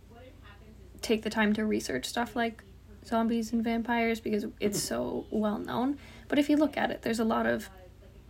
[1.02, 2.62] take the time to research stuff like
[3.04, 5.98] zombies and vampires because it's so well known.
[6.28, 7.68] But if you look at it, there's a lot of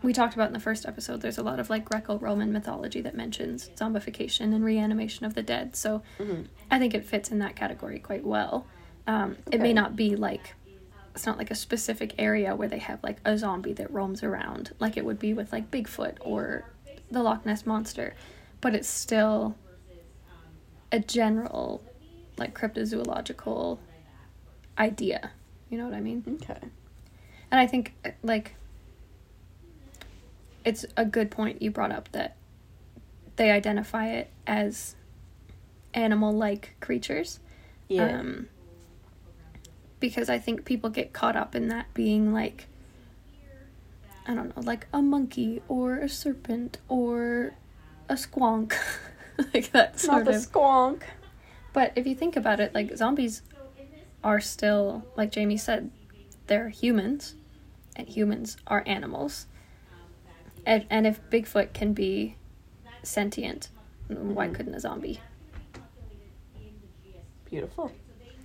[0.03, 3.15] we talked about in the first episode, there's a lot of like Greco-Roman mythology that
[3.15, 5.77] mentions zombification and reanimation of the dead.
[5.77, 6.47] So Mhm.
[6.71, 8.67] I think it fits in that category quite well.
[9.07, 10.55] Um, It may not be like
[11.15, 14.71] it's not like a specific area where they have like a zombie that roams around
[14.79, 16.65] like it would be with like Bigfoot or
[17.11, 18.15] the Loch Ness monster,
[18.61, 19.57] but it's still
[20.93, 21.83] a general
[22.39, 23.79] like cryptozoological
[24.79, 25.33] idea.
[25.69, 26.23] You know what I mean?
[26.43, 26.61] Okay.
[27.51, 28.55] And I think like
[30.65, 32.37] it's a good point you brought up that
[33.37, 34.97] they identify it as
[35.95, 37.41] animal-like creatures.
[37.89, 38.19] Yeah.
[38.19, 38.49] Um,
[39.99, 42.67] because I think people get caught up in that being like,
[44.27, 47.55] I don't know, like a monkey or a serpent or
[48.09, 48.75] a squonk.
[49.55, 50.37] like that Not sort the of.
[50.37, 51.03] squonk.
[51.73, 53.43] But if you think about it, like zombies
[54.23, 55.91] are still, like Jamie said,
[56.47, 57.37] they're humans,
[57.97, 59.47] and humans are animals.
[60.67, 62.37] And, and if Bigfoot can be
[63.03, 63.69] sentient,
[64.09, 64.55] why Mhm.
[64.55, 65.21] couldn't a zombie?
[67.47, 67.93] Beautiful.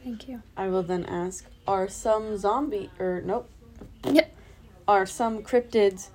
[0.03, 0.41] Thank you.
[0.55, 3.49] I will then ask: Are some zombie or nope?
[4.03, 4.31] Yep.
[4.87, 6.09] Are some cryptids?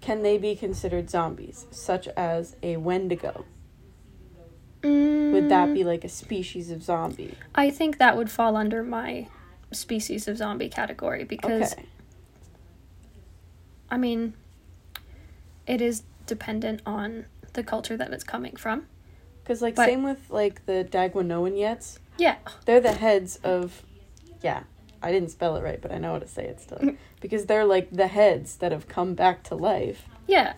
[0.00, 3.44] Can they be considered zombies, such as a Wendigo?
[4.82, 7.36] Would that Mm, be like a species of zombie?
[7.54, 9.28] I think that would fall under my
[9.70, 11.84] species of zombie category because Okay.
[13.90, 14.32] I mean,
[15.70, 18.86] it is dependent on the culture that it's coming from.
[19.42, 22.36] Because like But- same with like the Dagwanoaniets, Yeah.
[22.64, 23.84] they're the heads of,
[24.42, 24.64] yeah,
[25.00, 26.96] I didn't spell it right, but I know how to say it still.
[27.20, 30.06] because they're like the heads that have come back to life.
[30.26, 30.54] Yeah.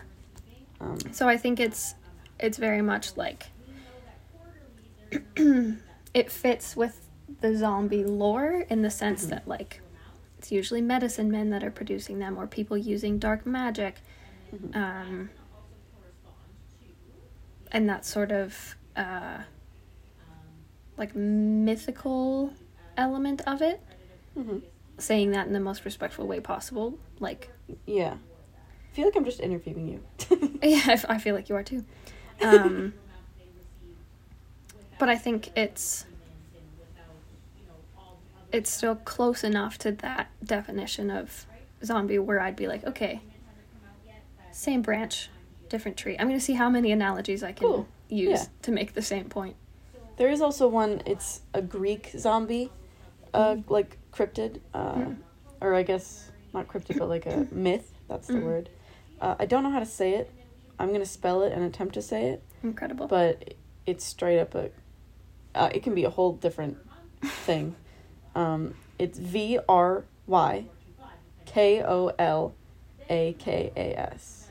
[0.81, 1.95] Um, So I think it's
[2.41, 3.51] it's very much like
[5.37, 7.07] it fits with
[7.41, 9.81] the zombie lore in the sense that like
[10.39, 14.01] it's usually medicine men that are producing them or people using dark magic.
[14.55, 14.77] Mhm.
[14.77, 15.31] Um
[17.71, 19.39] and that sort of uh
[20.97, 22.53] like mythical
[22.97, 23.81] element of it
[24.37, 24.63] mhm.
[24.99, 27.51] saying that in the most respectful way possible like
[27.87, 28.15] Yeah.
[28.15, 30.01] I feel like I'm just interviewing you.
[30.63, 31.85] Yeah, I f- I feel like you are too.
[32.43, 32.93] Um,
[34.99, 36.05] but I think it's
[38.53, 41.47] it's still close enough to that definition of
[41.85, 43.23] zombie where I'd be like, okay,
[44.53, 45.31] same branch,
[45.69, 46.17] different tree.
[46.19, 47.89] I'm gonna see how many analogies I can Cool.
[48.09, 48.47] use Yeah.
[48.63, 49.57] to make the same point.
[50.17, 51.03] There is also one.
[51.07, 52.71] It's a Greek zombie,
[53.35, 55.17] uh, like cryptid, uh, Mm.
[55.61, 57.93] or I guess not cryptid, but like a myth.
[58.09, 58.45] That's the Mm.
[58.45, 58.69] word.
[59.21, 60.31] Uh, I don't know how to say it.
[60.79, 63.07] I'm gonna spell it and attempt to say it, Incredible.
[63.07, 63.55] but
[63.87, 64.71] it's straight up a.
[65.55, 66.77] Uh, it can be a whole different
[67.23, 67.75] thing.
[68.35, 70.65] Um, it's V R Y
[71.45, 72.55] K O L
[73.11, 74.42] A K A S.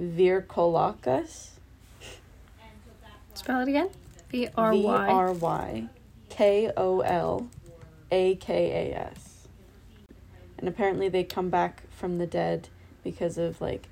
[0.00, 1.50] Virkolakis.
[3.34, 3.90] Spell it again.
[4.30, 5.08] V R V Y.
[5.08, 5.88] R Y
[6.28, 7.48] K O L
[8.10, 9.48] A K A S.
[10.58, 12.68] And apparently they come back from the dead
[13.04, 13.88] because of like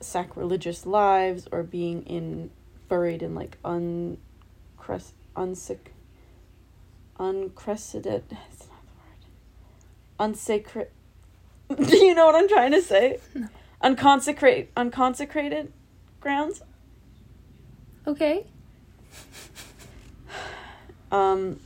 [0.00, 2.50] sacrilegious lives or being in
[2.88, 5.78] buried in like uncrest unsec
[7.18, 8.28] uncrested it's
[8.68, 9.24] not the word
[10.20, 10.88] unsacred
[11.88, 13.48] do you know what i'm trying to say No.
[13.84, 15.72] Unconsecrate unconsecrated
[16.20, 16.62] grounds
[18.06, 18.44] Okay.
[21.12, 21.60] um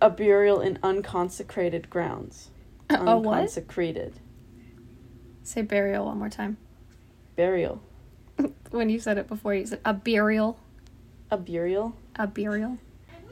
[0.00, 2.50] a burial in unconsecrated grounds
[2.88, 2.98] what?
[2.98, 4.14] unconsecrated
[5.42, 6.56] Say burial one more time.
[7.36, 7.80] burial
[8.70, 10.58] When you said it before, you said a burial.
[11.30, 12.78] a burial A burial.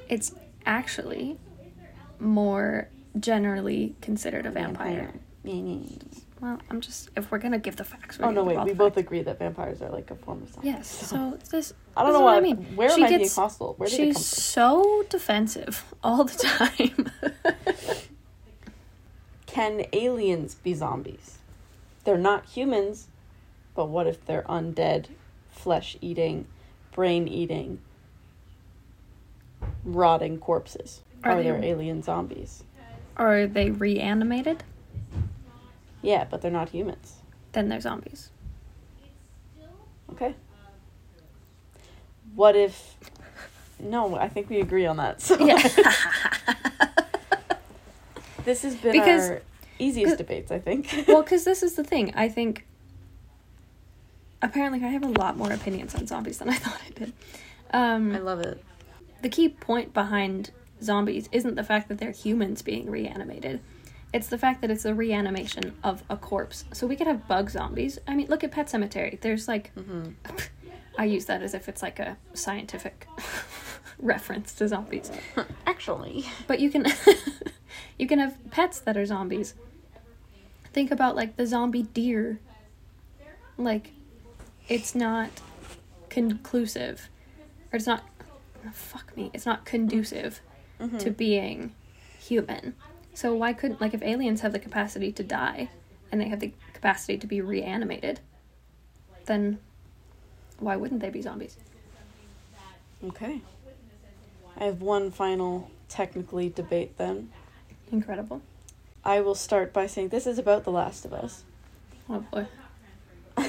[0.09, 0.35] It's
[0.67, 1.39] actually
[2.21, 5.15] more generally considered a vampire.
[6.43, 8.19] Well, I'm just if we're gonna give the facts.
[8.19, 9.07] We're oh no wait we both facts.
[9.07, 10.89] agree that vampires are like a form of zombie Yes.
[10.89, 11.73] So this.
[11.97, 12.35] I don't this know why.
[12.35, 12.57] what I mean.
[12.75, 13.75] Where She am I being hostile?
[13.79, 14.23] Where did She's it come from?
[14.23, 17.11] so defensive all the time.
[19.47, 21.39] Can aliens be zombies?
[22.05, 23.07] They're not humans,
[23.77, 25.07] but what if they're undead,
[25.51, 26.47] flesh eating,
[26.93, 27.79] brain eating,
[29.85, 31.03] rotting corpses?
[31.23, 32.65] Are Are, they- there alien zombies?
[33.17, 34.65] Are they reanimated?
[36.03, 37.17] Yeah, but they're not humans.
[37.53, 38.31] Then they're zombies.
[40.13, 40.35] Okay.
[42.35, 42.97] What if?
[43.81, 45.21] No, I think we agree on that.
[45.23, 45.57] So Yeah.
[48.45, 49.43] this has been Because- our
[49.79, 51.05] easiest debates, I think.
[51.09, 52.13] well, because this is the thing.
[52.15, 52.67] I think.
[54.45, 57.13] Apparently, I have a lot more opinions on zombies than I thought I did.
[57.73, 58.63] Um, I love it.
[59.23, 60.51] the key point behind
[60.83, 63.61] zombies isn't the fact that they're humans being reanimated.
[64.13, 66.65] It's the fact that it's a reanimation of a corpse.
[66.73, 67.99] So we could have bug zombies.
[68.07, 69.19] I mean, look at Pet Sematary.
[69.21, 70.11] There's like, mm-hmm.
[70.99, 73.07] I use that as if it's like a scientific
[73.99, 75.11] reference to zombies.
[75.67, 76.27] Actually.
[76.47, 76.87] But you can,
[77.99, 79.55] you can have pets that are zombies.
[80.75, 82.39] Think about like the zombie deer.
[83.57, 83.93] Like,
[84.69, 85.31] it's not
[86.09, 87.09] conclusive,
[87.73, 88.05] or it's not.
[88.73, 89.31] Fuck me.
[89.35, 90.41] It's not conducive
[90.81, 90.99] mm-hmm.
[90.99, 91.75] to being
[92.19, 92.75] human.
[93.15, 95.69] So why couldn't like if aliens have the capacity to die
[96.11, 98.21] and they have the capacity to be reanimated,
[99.27, 99.59] then
[100.59, 101.57] why wouldn't they be zombies?
[103.05, 103.41] Okay.
[104.57, 107.31] I have one final technically debate then.
[107.91, 108.43] Incredible.
[109.05, 111.45] I will start by saying this is about The Last of Us.
[112.09, 112.47] Oh boy.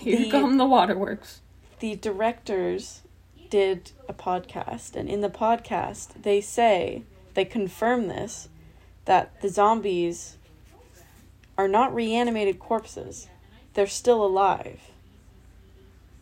[0.00, 1.40] Here The- come the waterworks.
[1.80, 3.02] The directors
[3.50, 7.02] did a podcast, and in the podcast, they say,
[7.34, 8.48] they confirm this,
[9.04, 10.36] that the zombies
[11.58, 13.28] are not reanimated corpses,
[13.74, 14.80] they're still alive.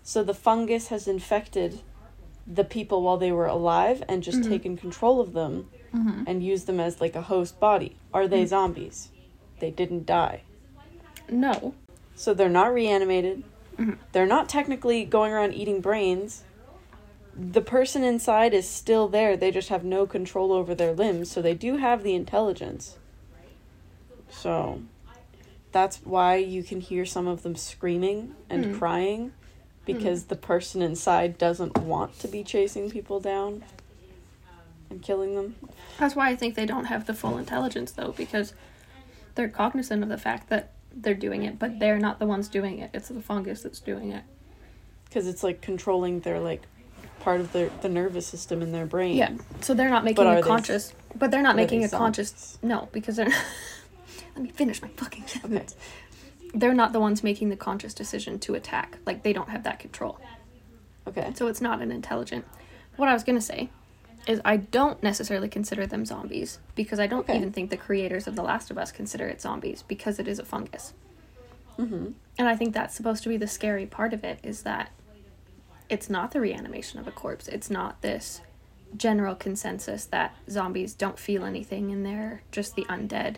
[0.03, 1.81] So the fungus has infected
[2.47, 4.49] the people while they were alive and just Mhm.
[4.49, 6.25] taken control of them Mm-hmm.
[6.27, 7.97] and used them as like a host body.
[8.13, 9.09] Are they zombies?
[9.61, 10.43] They didn't die.
[11.29, 11.75] No.
[12.17, 13.45] So they're not reanimated.
[13.79, 13.99] Mhm.
[14.13, 16.45] They're not technically going around eating brains.
[17.43, 19.35] The person inside is still there.
[19.35, 21.31] They just have no control over their limbs.
[21.31, 22.99] So they do have the intelligence.
[24.29, 24.83] So
[25.73, 28.79] that's why you can hear some of them screaming and Mm.
[28.79, 29.33] crying
[29.87, 33.65] because the person inside doesn't want to be chasing people down
[34.91, 35.57] and killing them.
[35.99, 38.53] That's why I think they don't have the full intelligence though, because
[39.35, 42.79] they're cognizant of the fact that they're doing it, but they're not the ones doing
[42.79, 42.91] it.
[42.93, 44.25] It's the fungus that's doing it.
[45.07, 46.65] Because it's like controlling their like
[47.21, 49.17] part of their the nervous system in their brain.
[49.17, 49.33] Yeah.
[49.61, 52.59] So they're not making are a they- conscious but they're not making they a conscious
[52.63, 53.29] no, because they're
[54.37, 55.41] Let me finish my fucking Okay.
[55.41, 55.77] sentence.
[56.55, 58.99] They're not the ones making the conscious decision to attack.
[59.07, 60.19] Like they don't have that control.
[61.07, 61.33] Okay.
[61.35, 62.45] So it's not an intelligent.
[62.97, 63.71] What I was going to say
[64.27, 67.37] is I don't necessarily consider them zombies because I don't Okay.
[67.37, 70.39] even think the creators of The Last of Us consider it zombies because it is
[70.39, 70.93] a fungus.
[71.79, 72.09] Mm-hmm.
[72.39, 74.91] And I think that's supposed to be the scary part of it is that
[75.91, 77.49] it's not the reanimation of a corpse.
[77.49, 78.41] It's not this
[78.97, 83.37] general consensus that zombies don't feel anything and they're just the undead.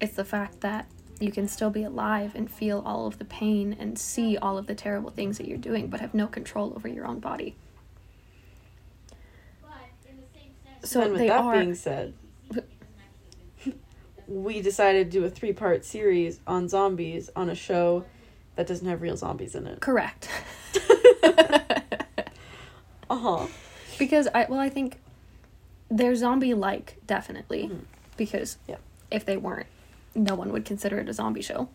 [0.00, 0.86] It's the fact that
[1.20, 4.66] you can still be alive and feel all of the pain and see all of
[4.66, 7.56] the terrible things that you're doing but have no control over your own body.
[10.84, 12.14] So and with that are being said,
[14.26, 18.04] we decided to do a three part series on zombies on a show
[18.56, 19.80] that doesn't have real zombies in it.
[19.80, 20.28] correct.
[23.12, 23.46] Uh huh.
[23.98, 24.98] Because I well, I think
[25.90, 27.80] they're zombie like definitely Mhm.
[28.16, 28.76] because Yeah.
[29.10, 29.66] if they weren't,
[30.14, 31.68] no one would consider it a zombie show.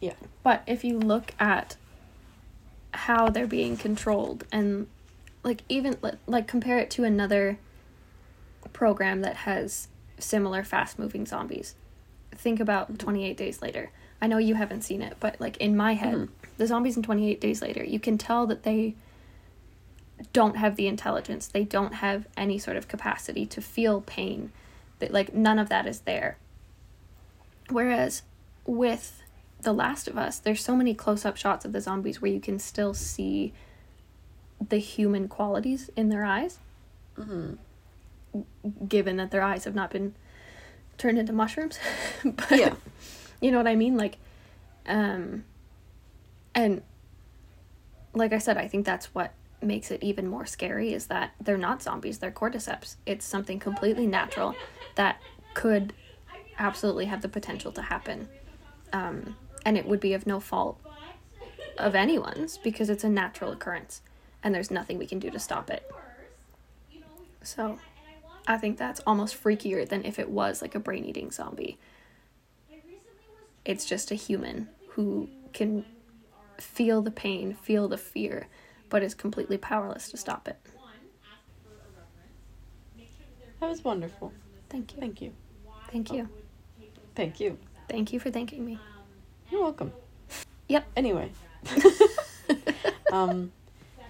[0.00, 0.12] Yeah.
[0.44, 1.76] But if you look at
[2.94, 4.86] how they're being controlled and
[5.42, 5.96] like even
[6.26, 7.58] like compare it to another
[8.72, 11.74] program that has similar fast moving zombies.
[12.32, 13.90] Think about 28 days later.
[14.22, 17.40] I know you haven't seen it, but like in my head, the zombies in 28
[17.40, 18.94] days later, you can tell that they
[20.32, 21.46] don't have the intelligence.
[21.46, 24.52] They don't have any sort of capacity to feel pain.
[24.98, 26.36] That like none of that is there.
[27.68, 28.22] Whereas
[28.66, 29.22] with
[29.62, 32.40] The Last of Us, there's so many close up shots of the zombies where you
[32.40, 33.52] can still see
[34.68, 36.58] the human qualities in their eyes.
[38.86, 40.14] Given that their eyes have not been
[40.98, 41.78] turned into mushrooms.
[42.24, 42.74] but Yeah.
[43.40, 43.96] you know what I mean?
[43.96, 44.18] Like,
[44.86, 45.44] um,
[46.54, 46.82] and
[48.12, 49.32] like I said, I think that's what
[49.62, 52.96] makes it even more scary is that they're not zombies, they're cordyceps.
[53.06, 54.54] It's something completely natural
[54.94, 55.20] that
[55.54, 55.92] could
[56.58, 58.28] absolutely have the potential to happen.
[58.92, 60.80] Um, and it would be of no fault
[61.78, 64.02] of anyone's because it's a natural occurrence
[64.42, 65.82] and there's nothing we can do to stop it.
[67.42, 67.78] So
[68.46, 71.78] I think that's almost freakier than if it was like a brain eating zombie.
[73.64, 75.84] It's just a human who can
[76.58, 78.48] feel the pain, feel the fear,
[78.90, 80.58] but is completely powerless to stop it.
[83.60, 84.32] That was wonderful.
[84.68, 85.00] Thank you.
[85.00, 85.32] Thank you.
[85.90, 86.28] Thank you.
[87.14, 87.58] Thank you.
[87.88, 88.78] Thank you for thanking me.
[89.50, 89.92] You're welcome.
[90.68, 90.86] Yep.
[90.96, 91.32] Anyway.
[93.12, 93.52] um,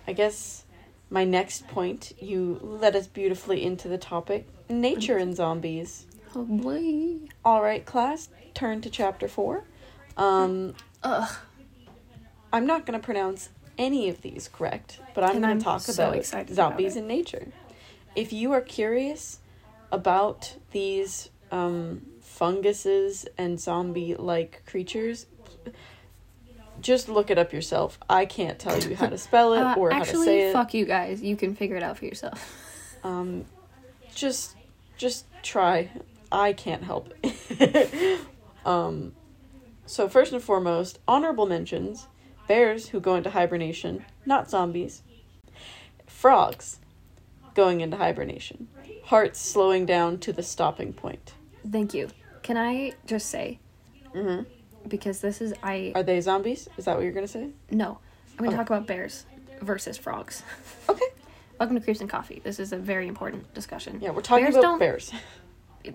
[0.07, 0.65] I guess
[1.09, 6.07] my next point, you led us beautifully into the topic nature and zombies.
[6.35, 7.29] Oh boy.
[7.45, 9.65] All right, class, turn to chapter four.
[10.17, 11.29] Um, Ugh.
[12.53, 13.49] I'm not going to pronounce
[13.81, 16.95] any of these correct, but I'm And going to talk so about excited about zombies
[16.95, 17.01] it.
[17.01, 17.49] in nature.
[18.15, 19.39] If you are curious
[19.91, 25.27] about these um, funguses and zombie like creatures,
[26.81, 27.99] just look it up yourself.
[28.09, 30.53] I can't tell you how to spell it Uh, or how to actually, say it.
[30.53, 31.23] fuck you guys.
[31.23, 32.57] You can figure it out for yourself.
[33.03, 33.47] Um,
[34.15, 34.57] just,
[34.99, 35.89] just try.
[36.31, 37.15] I can't help.
[38.67, 39.13] um,
[39.87, 42.09] so first and foremost, honorable mentions:
[42.51, 45.03] bears who go into hibernation, not zombies.
[46.09, 46.81] Frogs,
[47.55, 48.67] going into hibernation.
[49.05, 51.35] Hearts slowing down to the stopping point.
[51.71, 52.09] Thank you.
[52.43, 53.61] Can I just say,
[54.17, 54.43] Mm-hmm.
[54.89, 56.69] because this is I Are they zombies?
[56.77, 57.51] Is that what you're gonna say?
[57.71, 58.01] no,
[58.37, 58.59] I'm gonna Oh.
[58.59, 59.27] talk about bears
[59.63, 60.43] versus frogs.
[60.89, 61.05] Okay.
[61.61, 62.41] Welcome to Creeps and Coffee.
[62.43, 64.01] This is a very important discussion.
[64.03, 65.13] Yeah, we're talking Bears about bears.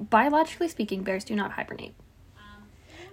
[0.10, 1.96] Biologically speaking, bears do not hibernate.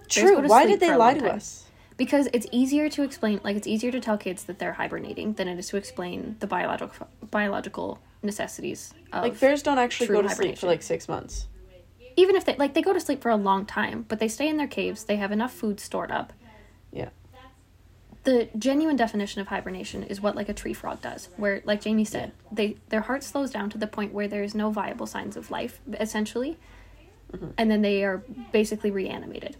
[0.07, 0.47] True.
[0.47, 1.35] Why did they lie to time.
[1.35, 1.65] us?
[1.97, 5.47] Because it's easier to explain like it's easier to tell kids that they're hibernating than
[5.47, 10.29] it is to explain the biological biological necessities of Like bears don't actually go to
[10.29, 11.47] sleep for like six months.
[12.15, 14.47] even if they like they go to sleep for a long time but they stay
[14.47, 16.33] in their caves they have enough food stored up
[16.91, 17.09] Yeah.
[18.23, 22.05] the genuine definition of hibernation is what like a tree frog does where like jamie
[22.05, 25.51] said they their heart slows down to the point where there's no viable signs of
[25.51, 26.57] life essentially
[27.33, 27.47] Mm-hmm.
[27.57, 28.17] and then they are
[28.51, 29.57] basically reanimated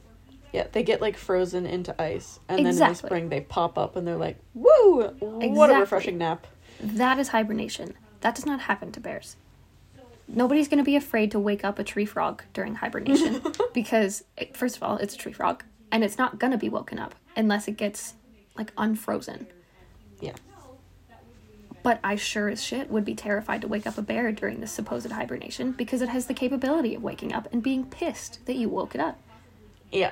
[0.54, 3.96] Yeah, they get like frozen into ice, and then in the spring they pop up
[3.96, 5.08] and they're like, "Woo!
[5.20, 6.48] What a refreshing nap!"
[6.80, 7.96] That is hibernation.
[8.22, 9.36] That does not happen to bears.
[10.28, 13.42] Nobody's going to be afraid to wake up a tree frog during hibernation
[13.74, 16.70] because, it- first of all, it's a tree frog and it's not going to be
[16.70, 18.14] woken up unless it gets
[18.56, 19.48] like unfrozen.
[20.22, 20.34] Yeah,
[21.84, 24.72] But I sure as shit would be terrified to wake up a bear during this
[24.72, 28.70] supposed hibernation because it has the capability of waking up and being pissed that you
[28.70, 29.20] woke it up.
[29.92, 30.12] yeah.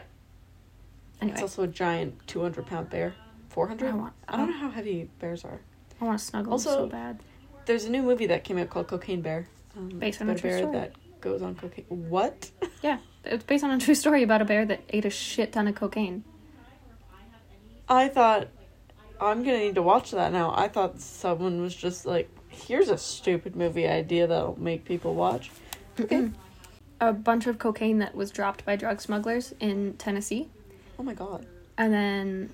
[1.21, 3.13] Anyway, It's also a giant two hundred pound bear.
[3.49, 3.89] Four hundred.
[3.91, 5.59] I want- I don't know how heavy bears are.
[5.99, 7.19] I want to snuggle Also- so bad.
[7.65, 9.47] There's a new movie that came out called Cocaine Bear.
[9.77, 10.73] Um, Based on a true bear story.
[10.73, 11.85] that goes on cocaine.
[11.89, 12.49] What?
[12.81, 15.67] Yeah, it's based on a true story about a bear that ate a shit ton
[15.67, 16.23] of cocaine.
[17.87, 18.47] I thought
[19.19, 20.51] I'm gonna need to watch that now.
[20.57, 25.51] I thought someone was just like, "Here's a stupid movie idea that'll make people watch."
[25.99, 26.31] Okay.
[26.99, 30.49] a bunch of cocaine that was dropped by drug smugglers in Tennessee.
[31.01, 31.47] Oh my god.
[31.79, 32.53] And then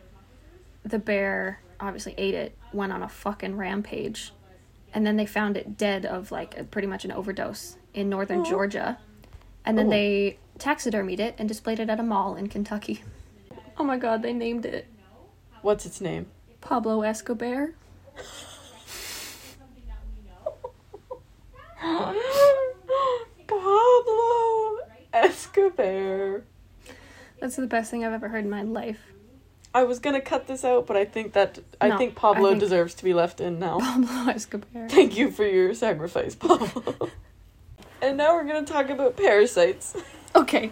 [0.85, 4.31] the bear obviously ate it, went on a fucking rampage.
[4.93, 8.39] And then they found it dead of like a, pretty much an overdose in northern
[8.39, 8.45] Aw.
[8.45, 8.99] Georgia.
[9.65, 9.89] And then Oh.
[9.89, 13.03] they taxidermied it and displayed it at a mall in Kentucky.
[13.77, 14.87] Oh my god, they named it
[15.61, 16.27] What's its name?
[16.61, 17.73] Pablo Escobar.
[23.47, 24.77] Pablo
[25.13, 26.43] Escobar.
[27.47, 28.99] That's the best thing I've ever heard in my life.
[29.73, 32.49] I was gonna cut this out, but I think that I No, think I Pablo
[32.49, 33.79] think- deserves to be left in now.
[33.79, 34.89] Pablo Escobar.
[34.89, 37.09] Thank you for your sacrifice, Pablo.
[38.01, 39.95] and now we're gonna talk about parasites.
[40.35, 40.71] Okay.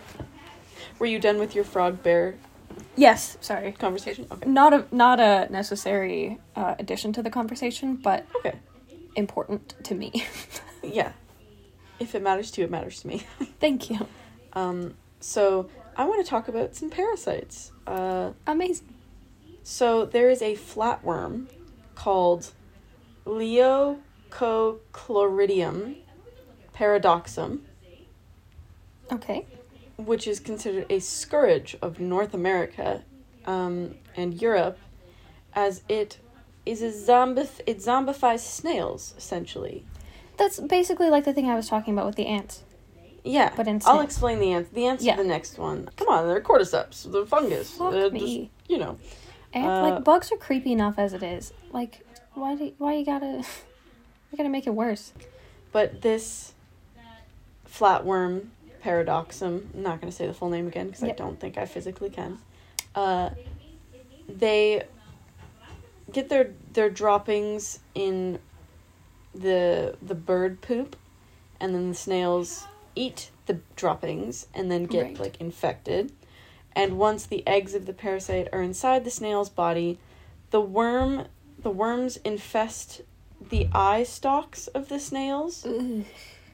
[0.99, 2.35] Were you done with your frog bear
[2.97, 3.71] Yes, sorry.
[3.71, 4.27] conversation?
[4.29, 4.47] Okay.
[4.49, 8.55] Not a not a necessary uh, addition to the conversation, but Okay.
[9.15, 10.11] important to me.
[10.83, 11.13] Yeah.
[11.99, 13.23] If it matters to you, it matters to me.
[13.61, 14.05] Thank you.
[14.53, 17.71] Um, so I want to talk about some parasites.
[17.87, 18.93] Uh, Amazing.
[19.63, 21.47] so there is a flatworm
[21.95, 22.51] called
[23.25, 25.95] Leucochloridium
[26.75, 27.59] paradoxum,
[29.11, 29.45] Okay.
[29.97, 33.03] which is considered a scourge of North America
[33.45, 34.77] um, and Europe,
[35.53, 36.17] as it
[36.65, 39.85] is a zombif- it zombifies snails essentially.
[40.37, 42.63] That's basically like the thing I was talking about with the ants.
[43.25, 44.69] Yeah, But I'll explain the ants.
[44.71, 45.15] The ants Yeah.
[45.15, 45.89] are the next one.
[45.97, 47.11] Come on, they're cordyceps.
[47.11, 47.71] They're fungus.
[47.71, 48.19] Fuck They're me.
[48.19, 48.97] Just, you know.
[49.51, 51.51] And Uh, like bugs are creepy enough as it is.
[51.71, 52.05] Like
[52.35, 53.37] why do why you gotta
[54.31, 55.11] you gotta make it worse?
[55.71, 56.53] But this
[57.67, 58.47] flatworm
[58.83, 62.09] paradoxum, I'm not to say the full name again because I don't think I physically
[62.09, 62.37] can.
[62.93, 63.31] Uh,
[64.29, 64.83] they
[66.11, 68.39] get their their droppings in
[69.33, 70.95] the the bird poop,
[71.59, 72.65] and then the snails
[72.95, 75.19] eat the droppings and then get Right.
[75.19, 76.11] like infected.
[76.73, 79.99] And once the eggs of the parasite are inside the snail's body,
[80.51, 81.27] the worm
[81.61, 83.01] the worms infest
[83.49, 86.03] the eye stalks of the snails Ugh.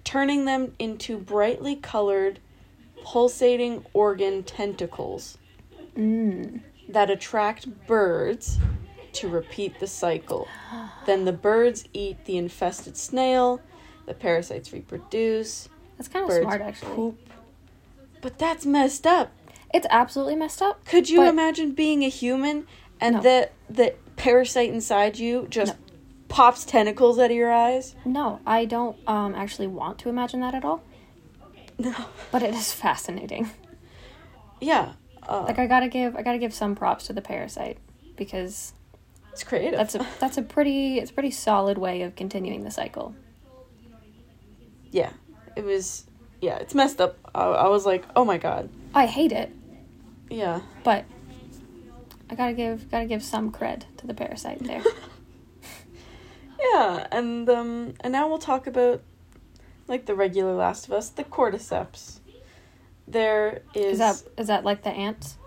[0.04, 2.39] turning them into brightly colored,
[3.04, 5.38] pulsating organ tentacles
[5.98, 6.62] Mm.
[6.88, 8.58] that attract birds
[9.14, 10.48] to repeat the cycle.
[11.06, 13.60] Then the birds eat the infested snail,
[14.06, 15.68] the parasites reproduce,
[16.02, 16.95] That's kind of smart actually.
[16.95, 17.20] poop.
[18.22, 19.32] But that's messed up.
[19.74, 20.84] It's absolutely messed up.
[20.86, 22.66] Could you But- imagine being a human
[22.99, 23.22] and No.
[23.22, 25.80] the the parasite inside you just No.
[26.28, 27.95] pops tentacles out of your eyes?
[28.04, 30.82] No, I don't um actually want to imagine that at all.
[31.78, 31.93] No.
[32.32, 33.49] But it is fascinating.
[34.60, 34.93] Yeah.
[35.28, 37.78] Uh, Like I gotta give I gotta give some props to the parasite
[38.16, 38.74] because
[39.32, 39.78] it's creative.
[39.78, 43.14] that's a that's a pretty it's a pretty solid way of continuing the cycle.
[44.91, 45.12] yeah
[45.62, 46.05] it was
[46.41, 49.51] yeah it's messed up I, I was like oh my god I hate it,
[50.30, 51.05] yeah but
[52.30, 54.84] I gotta give gotta give some cred to the parasite there.
[56.74, 59.01] yeah and um and now we'll talk about
[59.88, 62.20] like the regular last of us the cordyceps
[63.07, 65.38] there is, Is that is that like the ants?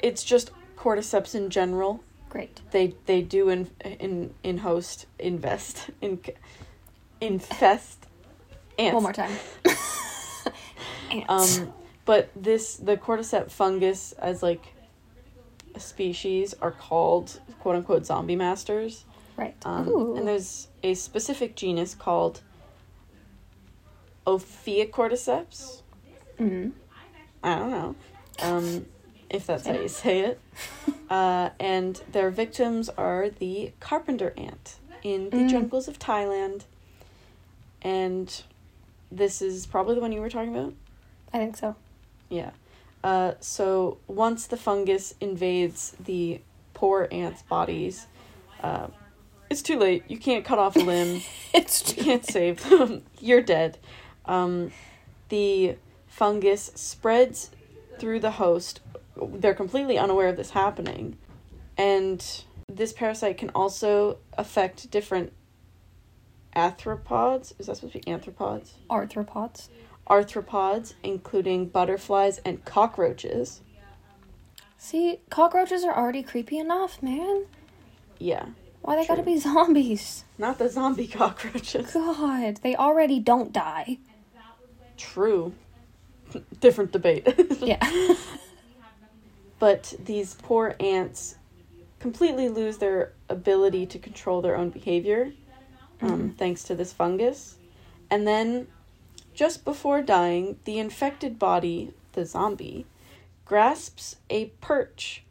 [0.00, 2.60] it's just cordyceps in general Great.
[2.70, 6.20] they they do in in in host invest in
[7.20, 8.06] infest
[8.78, 9.32] ants One more time.
[11.10, 11.58] ants.
[11.58, 11.72] Um,
[12.04, 14.74] but this the cordyceps fungus as like
[15.74, 19.04] a species are called quote unquote zombie masters.
[19.36, 19.54] right.
[19.64, 22.40] Um, and there's a specific genus called
[24.26, 25.82] Ophiocordyceps.
[26.38, 26.72] Mhm.
[27.42, 27.94] I don't know
[28.42, 28.86] um,
[29.30, 30.40] if that's how you say it.
[31.10, 35.48] Uh, and their victims are the carpenter ant in the Mm.
[35.48, 36.64] jungles of Thailand.
[37.80, 38.42] And
[39.10, 40.74] this is probably the one you were talking about.
[41.32, 41.76] I think so.
[42.28, 42.50] Yeah.
[43.02, 46.40] Uh, so once the fungus invades the
[46.74, 48.06] poor ants' bodies,
[48.62, 48.88] uh,
[49.50, 50.04] it's too late.
[50.08, 51.22] You can't cut off a limb.
[51.54, 53.02] It's you can't save them.
[53.20, 53.78] You're dead.
[54.26, 54.70] Um,
[55.30, 57.50] the fungus spreads
[57.98, 58.80] through the host.
[59.16, 61.16] They're completely unaware of this happening.
[61.78, 62.24] And
[62.70, 65.32] this parasite can also affect different
[66.54, 67.52] arthropods.
[67.58, 68.72] Is that supposed to be arthropods?
[68.90, 69.68] arthropods.
[70.08, 73.60] Arthropods, including butterflies and cockroaches.
[74.78, 77.46] See, cockroaches are already creepy enough, man.
[78.18, 78.46] Yeah.
[78.82, 80.24] Why they gotta be zombies?
[80.38, 81.92] Not the zombie cockroaches.
[81.92, 83.98] God, they already don't die.
[84.96, 85.52] True.
[86.60, 87.26] Different debate.
[87.60, 88.14] Yeah.
[89.58, 91.36] but these poor ants
[91.98, 95.32] completely lose their ability to control their own behavior
[96.00, 97.56] um, thanks to this fungus.
[98.10, 98.68] And then,
[99.34, 102.86] just before dying, the infected body, the zombie,
[103.44, 105.22] grasps a perch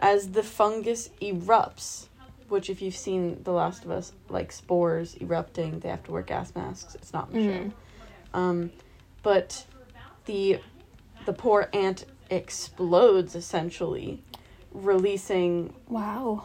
[0.00, 2.06] as the fungus erupts.
[2.48, 6.22] Which, if you've seen The Last of Us, like spores erupting, they have to wear
[6.22, 6.94] gas masks.
[6.94, 7.72] It's not the show.
[8.38, 8.70] Um,
[9.22, 9.64] but
[10.26, 10.58] the
[11.24, 14.22] the poor ant explodes essentially,
[14.72, 16.44] releasing wow.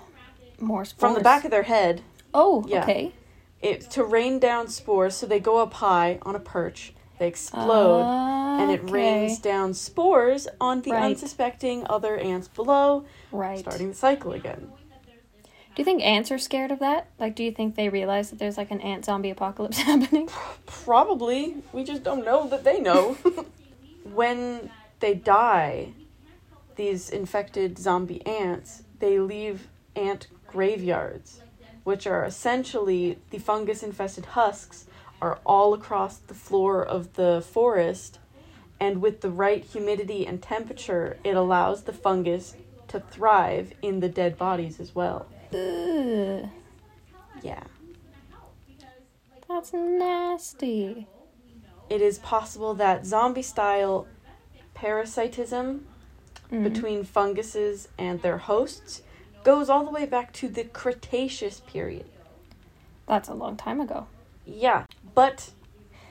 [0.60, 1.00] More spores.
[1.00, 2.02] from the back of their head
[2.34, 2.84] Oh, Yeah.
[2.84, 3.12] okay.
[3.62, 5.16] It to rain down spores.
[5.16, 8.92] So they go up high on a perch, they explode, and it Okay.
[8.92, 11.04] rains down spores on the Right.
[11.04, 13.60] unsuspecting other ants below, Right.
[13.60, 14.72] starting the cycle again.
[15.76, 17.08] Do you think ants are scared of that?
[17.20, 20.28] Like, do you think they realize that there's like an ant zombie apocalypse happening?
[20.66, 21.56] Probably.
[21.72, 23.16] We just don't know that they know.
[24.04, 25.94] when they die,
[26.76, 31.42] these infected zombie ants, they leave ant graveyards,
[31.90, 34.86] which are essentially the fungus infested husks
[35.24, 38.20] are all across the floor of the forest.
[38.80, 42.56] And with the right humidity and temperature, it allows the fungus
[42.90, 45.26] to thrive in the dead bodies as well.
[45.52, 46.48] Ugh,
[47.42, 47.64] Yeah.
[49.48, 51.08] that's nasty.
[51.90, 54.06] It is possible that zombie style
[54.76, 55.88] parasitism
[56.52, 56.64] Mhm.
[56.64, 59.02] between funguses and their hosts
[59.50, 62.06] goes all the way back to the Cretaceous period.
[63.08, 64.06] That's a long time ago.
[64.46, 64.86] Yeah,
[65.16, 65.50] but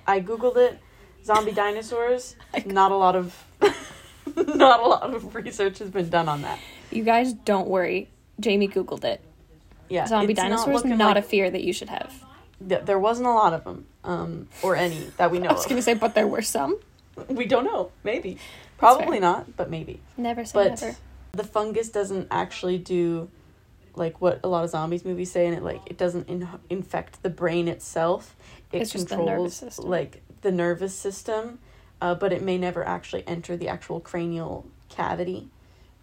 [0.09, 0.81] I googled it.
[1.25, 2.35] Zombie dinosaurs.
[2.67, 3.45] Not a lot of,
[4.35, 6.59] not a lot of research has been done on that.
[6.91, 8.09] You guys don't worry.
[8.41, 9.21] Jamie googled it.
[9.89, 12.13] Yeah, Zombie dinosaurs looking not, like- a fear that you should have.
[12.69, 15.67] th- there wasn't a lot of them, um, or any that we know I was
[15.67, 16.79] gonna say, but there were some.
[17.29, 17.93] We don't know.
[18.03, 18.39] Maybe,
[18.79, 20.01] probably not, but maybe.
[20.17, 20.97] Never say But never.
[21.39, 23.29] The fungus doesn't actually do
[23.95, 27.23] like what a lot of zombies movies say, and it like it doesn't in- infect
[27.23, 28.37] the brain itself.
[28.73, 29.89] It It's the controls system.
[29.89, 31.59] like the nervous system,
[32.01, 35.49] uh, but it may never actually enter the actual cranial cavity.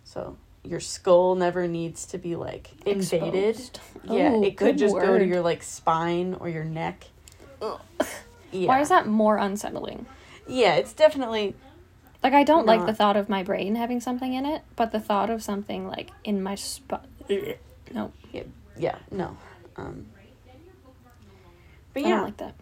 [0.04, 3.56] So your skull never needs to be like invaded.
[3.60, 3.80] Exposed.
[4.04, 7.06] Yeah, Oh, it could just go to your like spine or your neck.
[8.52, 8.68] Yeah.
[8.68, 10.06] Why is that more unsettling?
[10.48, 11.56] Yeah, it's definitely
[12.26, 15.00] Like I don't like the thought of my brain having something in it, but the
[15.00, 17.06] thought of something like in my spot.
[17.94, 18.12] No,
[18.76, 19.38] yeah no.
[19.76, 20.08] Um,
[21.94, 22.56] but yeah, I don't like that.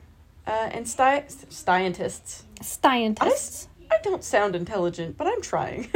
[0.47, 2.43] uh, and sci- scientists.
[2.61, 3.69] Scientists.
[3.89, 5.89] I don't sound intelligent, but I'm trying.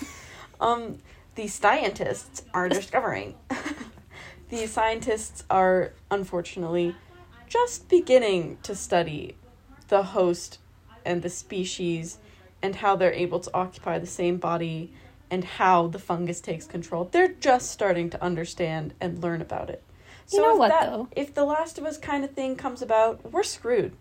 [0.60, 1.00] um,
[1.34, 3.34] the scientists are discovering.
[4.48, 6.94] the scientists are unfortunately
[7.48, 9.34] just beginning to study
[9.88, 10.60] the host
[11.04, 12.18] and the species
[12.62, 14.92] and how they're able to occupy the same body
[15.30, 17.08] and how the fungus takes control.
[17.10, 19.82] They're just starting to understand and learn about it.
[20.32, 21.08] You know if what, that, though?
[21.16, 23.92] If the Last of Us kind of thing comes about, we're screwed.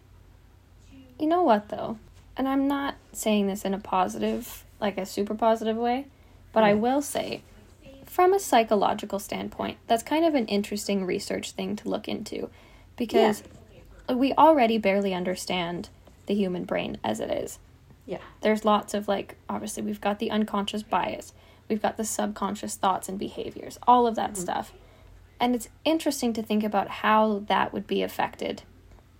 [1.20, 1.98] You know what though?
[2.36, 6.08] And I'm not saying this in a positive, like a super positive way,
[6.54, 6.82] but I hmm.
[6.82, 7.42] will say
[8.06, 12.50] from a psychological standpoint, that's kind of an interesting research thing to look into
[12.96, 13.44] because
[14.12, 15.90] we already barely understand
[16.26, 17.60] the human brain as it is.
[18.08, 18.20] Yeah.
[18.42, 21.34] There's lots of like obviously we've got the unconscious bias,
[21.70, 24.42] we've got the subconscious thoughts and behaviors, all of that mm-hmm.
[24.42, 24.74] stuff.
[25.40, 28.64] And it's interesting to think about how that would be affected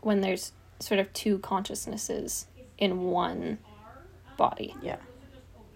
[0.02, 3.60] when there's sort of two consciousnesses in one
[4.38, 4.74] body.
[4.82, 4.98] Yeah.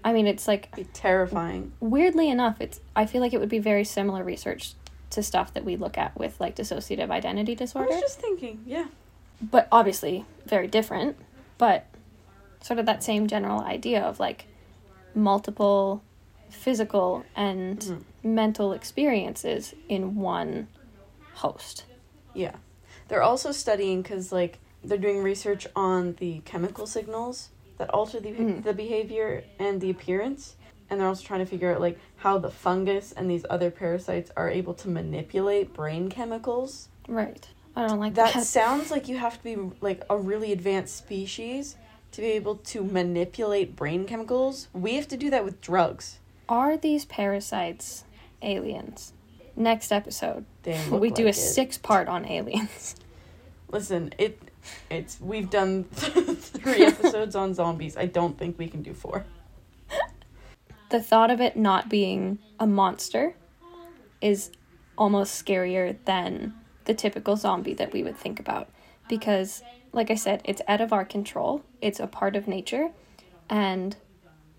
[0.03, 1.73] I mean, it's like Be terrifying.
[1.79, 4.73] weirdly enough, it's I feel like it would be very similar research
[5.11, 7.91] to stuff that we look at with like dissociative identity disorder.
[7.91, 8.87] I was just thinking, yeah.
[9.41, 11.17] but obviously very different,
[11.57, 11.85] but
[12.61, 14.45] sort of that same general idea of like
[15.13, 16.03] multiple
[16.49, 18.03] physical and Mhm.
[18.23, 20.67] mental experiences in one
[21.33, 21.85] host.
[22.33, 22.55] Yeah.
[23.07, 28.31] They're also studying because, like, they're doing research on the chemical signals that alter the,
[28.31, 28.63] Mhm.
[28.63, 30.55] the behavior and the appearance.
[30.89, 34.31] And they're also trying to figure out, like, how the fungus and these other parasites
[34.35, 36.89] are able to manipulate brain chemicals.
[37.07, 37.47] Right.
[37.75, 38.45] I don't like That that.
[38.45, 41.77] sounds like you have to be, like, a really advanced species
[42.11, 44.67] to be able to manipulate brain chemicals.
[44.73, 46.19] We have to do that with drugs.
[46.49, 48.03] Are these parasites
[48.41, 49.13] aliens?
[49.55, 50.45] Next episode,
[50.89, 51.33] we do a it.
[51.35, 52.95] six part on aliens.
[53.69, 54.39] Listen, it
[54.89, 57.97] it's we've done three episodes on zombies.
[57.97, 59.25] I don't think we can do four.
[60.89, 63.35] the thought of it not being a monster
[64.19, 64.51] is
[64.97, 66.53] almost scarier than
[66.85, 68.69] the typical zombie that we would think about
[69.07, 72.89] because like i said it's out of our control it's a part of nature
[73.49, 73.95] and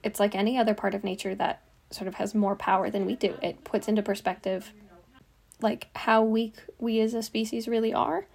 [0.03, 3.17] it's like any other part of nature that sort of has more power than we
[3.17, 4.73] do it puts into perspective
[5.61, 8.27] like how weak we as a species really are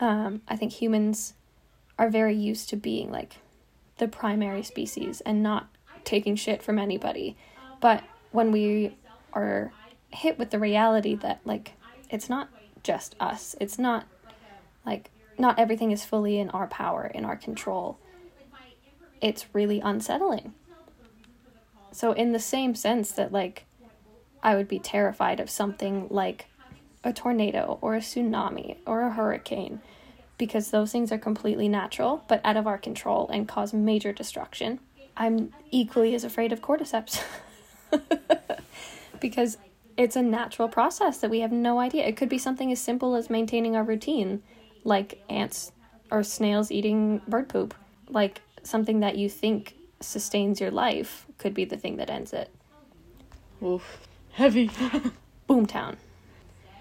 [0.00, 1.34] um, i think humans
[1.98, 3.36] are very used to being like
[3.98, 5.68] the primary species and not
[6.04, 7.36] taking shit from anybody.
[7.80, 8.96] But when we
[9.32, 9.72] are
[10.10, 11.72] hit with the reality that like
[12.10, 12.48] it's not
[12.82, 13.56] just us.
[13.60, 14.06] It's not
[14.84, 17.98] like not everything is fully in our power, in our control.
[19.20, 20.54] It's really unsettling.
[21.92, 23.64] So in the same sense that like
[24.42, 26.46] I would be terrified of something like
[27.02, 29.80] a tornado or a tsunami or a hurricane
[30.38, 34.80] because those things are completely natural but out of our control and cause major destruction.
[35.16, 37.22] I'm equally as afraid of cordyceps
[39.20, 39.56] because
[39.96, 42.04] it's a natural process that we have no idea.
[42.04, 44.42] It could be something as simple as maintaining our routine,
[44.86, 45.72] like ants
[46.10, 47.74] or snails eating bird poop,
[48.08, 52.50] like something that you think sustains your life could be the thing that ends it.
[53.62, 54.06] Oof.
[54.32, 54.68] Heavy.
[55.48, 55.96] Boomtown.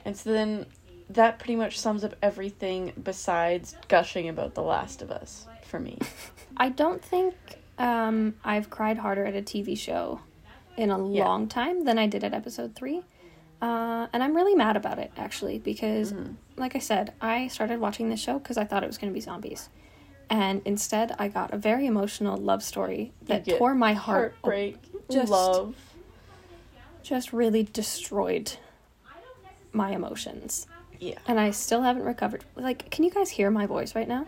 [0.03, 0.66] and so then
[1.10, 5.97] that pretty much sums up everything besides gushing about The Last of Us for me.
[6.58, 7.36] I don't think
[7.78, 10.20] um, I've cried harder at a TV show
[10.78, 11.24] in a Yeah.
[11.26, 13.03] long time than I did at episode three.
[13.66, 16.34] Uh, and I'm really mad about it, actually, because, Mm-hmm.
[16.57, 19.13] like I said, I started watching this show because I thought it was going to
[19.13, 19.70] be zombies.
[20.30, 24.78] And instead, I got a very emotional love story that tore my heart, Heartbreak,
[25.11, 25.76] just- love.
[27.01, 28.51] just really destroyed
[29.72, 30.68] my emotions.
[30.99, 31.18] Yeah.
[31.28, 32.43] And I still haven't recovered.
[32.55, 34.28] Like, can you guys hear my voice right now?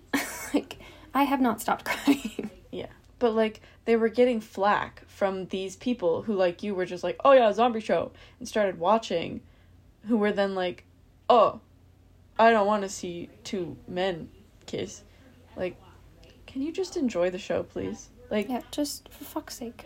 [0.54, 0.78] like,
[1.12, 2.50] I have not stopped crying.
[3.18, 7.18] But like they were getting flack from these people who like you were just like,
[7.24, 9.40] "Oh yeah, zombie show." and started watching
[10.06, 10.84] who were then like,
[11.28, 11.60] "Oh,
[12.38, 14.28] I don't want to see two men
[14.66, 15.02] kiss."
[15.56, 15.76] Like,
[16.46, 18.10] can you just enjoy the show, please?
[18.30, 19.84] Like, Yeah, just for fuck's sake.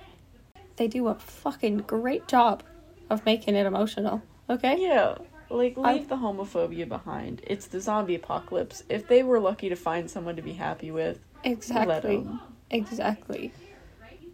[0.77, 2.63] They do a fucking great job
[3.11, 4.77] of making it emotional, okay?
[4.81, 5.17] yeah.
[5.51, 7.43] Like leave I- the homophobia behind.
[7.47, 8.83] It's the zombie apocalypse.
[8.89, 12.27] If they were lucky to find someone to be happy with, let Exactly.
[12.71, 13.53] Exactly.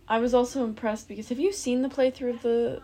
[0.08, 2.80] I was also impressed because have you seen the playthrough of the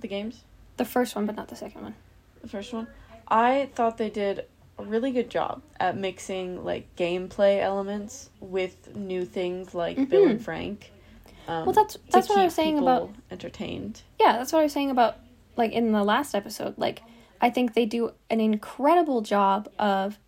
[0.00, 0.42] the games?
[0.76, 1.94] The first one, but not the second one.
[2.42, 2.86] the first one.
[3.28, 4.44] I thought they did
[4.78, 10.42] a really good job at mixing like gameplay elements with new things like Bill and
[10.42, 10.90] Frank.
[11.46, 11.64] Um, Mm-hmm.
[11.66, 14.00] Well, that's- that's what I was saying about- entertained.
[14.18, 15.16] Yeah, that's what I was saying about,
[15.56, 16.78] like, in the last episode.
[16.78, 17.02] Like,
[17.40, 20.18] I think they do an incredible job of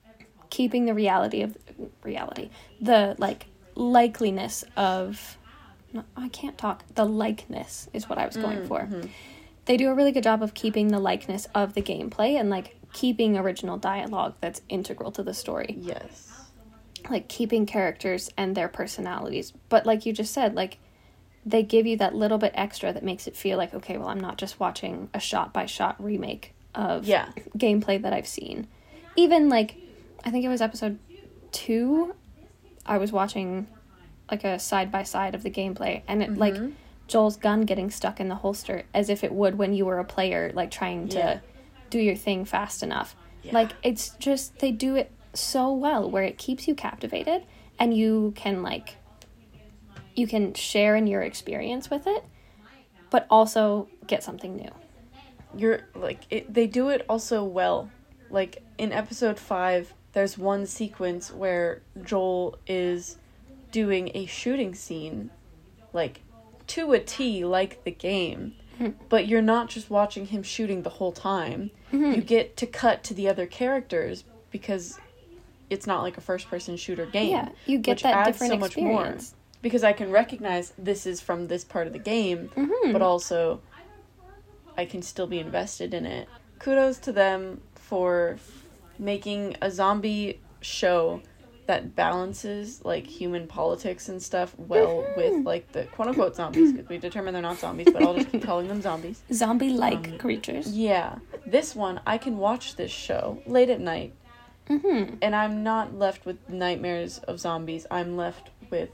[0.56, 1.56] keeping the reality of
[2.02, 2.48] reality,
[2.80, 5.36] the, like, likeliness of.
[5.92, 6.84] No, I can't talk.
[6.94, 8.80] The likeness is what I was going mm, for.
[8.80, 9.08] Mm-hmm.
[9.66, 12.76] They do a really good job of keeping the likeness of the gameplay and, like,
[12.92, 15.76] keeping original dialogue that's integral to the story.
[15.78, 16.32] Yes.
[17.10, 19.52] like keeping characters and their personalities.
[19.68, 20.78] But like you just said, like
[21.44, 24.18] they give you that little bit extra that makes it feel like okay, well, I'm
[24.18, 27.28] not just watching a shot by shot remake of Yeah.
[27.56, 28.66] gameplay that I've seen.
[29.14, 29.76] Even like
[30.26, 30.98] I think it was episode
[31.52, 32.14] 2
[32.84, 33.66] I was watching
[34.30, 36.70] like a side by side of the gameplay and it like Mm-hmm.
[37.08, 40.04] Joel's gun getting stuck in the holster as if it would when you were a
[40.04, 41.38] player like trying to Yeah.
[41.88, 43.14] do your thing fast enough.
[43.44, 43.52] Yeah.
[43.54, 47.44] Like it's just they do it so well where it keeps you captivated
[47.78, 48.96] and you can like
[50.16, 52.24] you can share in your experience with it
[53.10, 54.70] but also get something new.
[55.56, 57.88] You're like it, they do it also well.
[58.30, 63.18] Like in episode 5, there's one sequence where Joel is
[63.70, 65.28] doing a shooting scene
[65.92, 66.22] like
[66.68, 68.54] to a T like the game.
[69.10, 71.70] But you're not just watching him shooting the whole time.
[71.92, 74.98] You get to cut to the other characters because
[75.68, 77.32] it's not like a first person shooter game.
[77.32, 79.16] Yeah, you get which that adds different so much more.
[79.60, 82.92] Because I can recognize this is from this part of the game, Mm-hmm.
[82.92, 83.60] but also
[84.78, 86.26] I can still be invested in it.
[86.58, 88.38] Kudos to them for
[88.98, 91.20] making a zombie show
[91.66, 95.20] that balances like human politics and stuff well Mm-hmm.
[95.20, 98.30] with like the quote unquote zombies because we determine they're not zombies, but I'll just
[98.30, 99.20] keep calling them zombies.
[99.32, 100.68] Zombie like Um, creatures.
[100.76, 101.16] Yeah,
[101.46, 104.12] this one I can watch this show late at night,
[104.68, 105.18] Mhm.
[105.20, 107.84] and I'm not left with nightmares of zombies.
[107.90, 108.90] I'm left with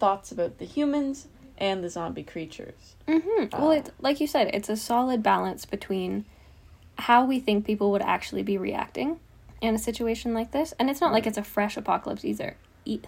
[0.00, 1.28] thoughts about the humans
[1.58, 2.96] and the zombie creatures.
[3.06, 3.52] Mhm.
[3.52, 6.24] Well, Uh, it like you said, it's a solid balance between
[6.98, 9.20] how we think people would actually be reacting
[9.66, 12.56] in a situation like this, and it's not like it's a fresh apocalypse either.
[12.84, 13.00] E-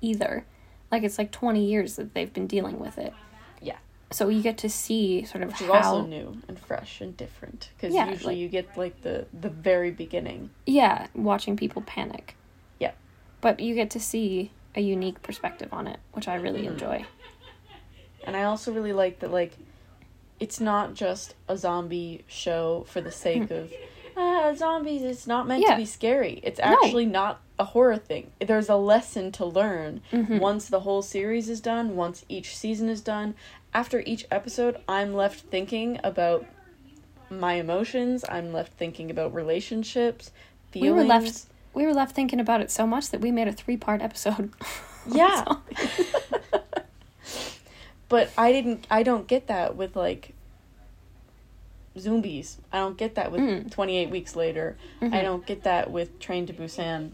[0.00, 0.44] either,
[0.90, 3.12] like it's like twenty years that they've been dealing with it.
[3.60, 3.76] Yeah.
[4.10, 5.72] So you get to see sort of Which is how.
[5.94, 9.50] also new and fresh and different because Yeah, usually like- you get like the the
[9.50, 10.50] very beginning.
[10.66, 12.36] Yeah, watching people panic.
[12.78, 12.92] Yeah.
[13.40, 16.72] But you get to see a unique perspective on it, which I really Mm-hmm.
[16.72, 17.04] enjoy.
[18.24, 19.52] And I also really like that like
[20.40, 23.70] it's not just a zombie show for the sake of
[24.16, 25.02] ah zombies.
[25.02, 25.62] It's not meant.
[25.62, 25.70] Yeah.
[25.72, 26.40] to be scary.
[26.42, 28.32] It's actually not a horror thing.
[28.40, 30.38] There's a lesson to learn Mm-hmm.
[30.38, 31.96] once the whole series is done.
[31.96, 33.34] Once each season is done.
[33.74, 36.44] After each episode, I'm left thinking about
[37.30, 38.24] my emotions.
[38.28, 40.30] I'm left thinking about relationships.
[40.74, 43.52] We were left we were left thinking about it so much that we made a
[43.52, 44.50] three part episode.
[45.06, 45.44] Yeah.
[48.08, 50.34] But I didn't I don't get that with like
[51.98, 52.58] zombies.
[52.72, 53.70] I don't get that with Mm.
[53.70, 54.76] 28 weeks later.
[55.00, 55.12] Mhm.
[55.14, 57.12] I don't get that with Train to Busan.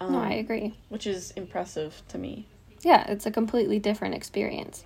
[0.00, 0.74] Um, no, I agree.
[0.88, 2.46] which is impressive to me.
[2.82, 4.84] Yeah, it's a completely different experience.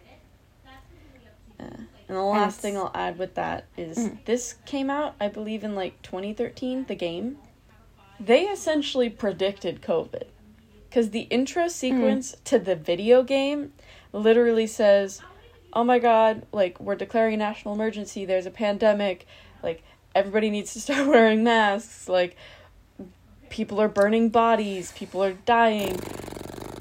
[1.59, 1.65] Uh,
[2.09, 4.25] and the last it's- thing I'll add with that is Mm.
[4.27, 7.39] this came out, I believe, in like 2013, the game.
[8.21, 10.25] They essentially predicted COVID.
[10.89, 13.73] because the intro sequence to the video game
[14.15, 15.21] literally says,
[15.77, 16.47] "Oh my God!
[16.53, 18.25] Like we're declaring a national emergency.
[18.25, 19.27] There's a pandemic.
[19.63, 19.83] Like
[20.15, 22.09] everybody needs to start wearing masks.
[22.09, 22.35] Like
[23.51, 24.93] people are burning bodies.
[24.93, 26.01] People are dying."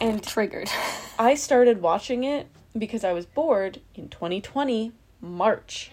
[0.01, 0.69] And Triggered.
[1.19, 4.91] I started watching it because I was bored in 2020
[5.21, 5.91] March.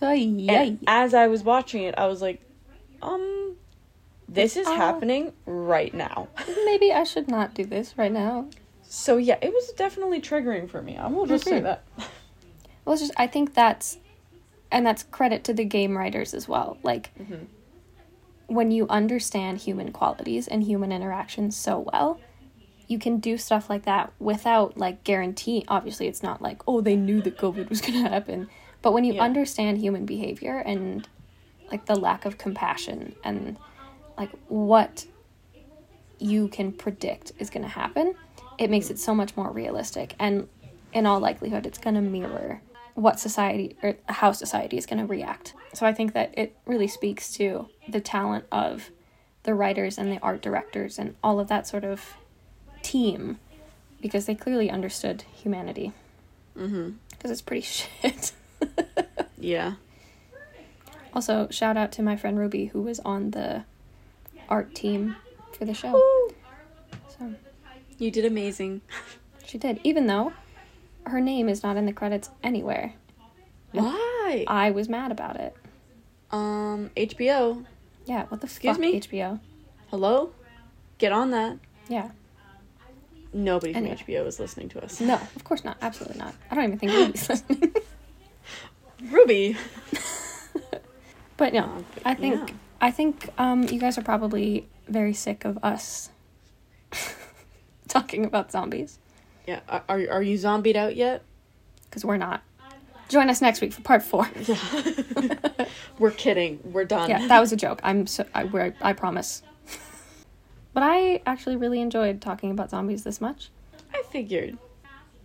[0.00, 2.40] Ay, And as I was watching it, I was like,
[3.02, 3.56] um,
[4.28, 4.74] this is Uh.
[4.76, 6.28] happening right now.
[6.64, 8.46] Maybe I should not do this right now.
[8.82, 10.96] So yeah, it was definitely triggering for me.
[10.96, 11.64] I will just say Mhm.
[11.64, 11.84] that.
[12.84, 13.98] Well, it's just I think that's,
[14.70, 16.78] and that's credit to the game writers as well.
[16.82, 17.46] Like, Mhm.
[18.46, 22.20] when you understand human qualities and human interactions so well,
[22.86, 25.64] you can do stuff like that without like guarantee.
[25.68, 28.48] Obviously, it's not like oh they knew that COVID was gonna happen,
[28.82, 29.22] but when you Yeah.
[29.22, 31.08] understand human behavior and
[31.72, 33.58] like the lack of compassion and
[34.18, 35.06] like what
[36.18, 38.14] you can predict is gonna happen,
[38.58, 40.46] it makes it so much more realistic and
[40.92, 42.60] in all likelihood it's going to mirror
[42.94, 45.52] what society or how society is going to react.
[45.72, 48.90] So I think that it really speaks to the talent of
[49.42, 52.14] the writers and the art directors and all of that sort of
[52.82, 53.38] team
[54.00, 55.92] because they clearly understood humanity
[56.56, 56.90] Mm-hmm.
[57.10, 57.62] because it's pretty
[58.02, 58.30] shit.
[59.36, 59.74] Yeah.
[61.12, 63.64] also, shout out to my friend Ruby who was on the
[64.48, 65.16] art team
[65.52, 66.00] for the show.
[67.18, 67.34] So
[67.98, 68.82] You did amazing.
[69.44, 70.32] she did, even though
[71.06, 72.94] her name is not in the credits anywhere.
[73.72, 74.44] Why?
[74.46, 75.56] I was mad about it.
[76.30, 77.64] Um, HBO.
[78.06, 79.00] Yeah, what the Excuse fuck, me?
[79.00, 79.40] HBO?
[79.90, 80.32] Hello?
[80.98, 81.58] Get on that.
[81.88, 82.10] Yeah.
[83.32, 83.96] Nobody from Anyway.
[84.06, 85.00] HBO is listening to us.
[85.00, 85.76] No, of course not.
[85.82, 86.34] Absolutely not.
[86.50, 87.74] I don't even think Ruby's listening.
[89.10, 89.56] Ruby.
[91.36, 92.54] but no, Oh, but I think yeah.
[92.80, 96.10] I think um you guys are probably very sick of us
[97.88, 98.98] talking about zombies
[99.46, 99.60] Yeah.
[99.68, 101.22] Are are, are you zombied out yet?
[101.94, 102.42] because we're not.
[103.08, 104.28] Join us next week for part four.
[104.46, 104.58] Yeah.
[106.00, 106.58] We're kidding.
[106.64, 107.08] We're done.
[107.08, 107.80] yeah, that was a joke.
[107.84, 109.42] I'm so I we're, I promise.
[110.74, 113.50] but I actually really enjoyed talking about zombies this much.
[113.92, 114.58] I figured.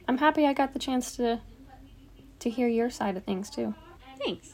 [0.08, 1.42] I'm happy I got the chance to
[2.40, 3.74] to hear your side of things too.
[4.24, 4.54] Thanks.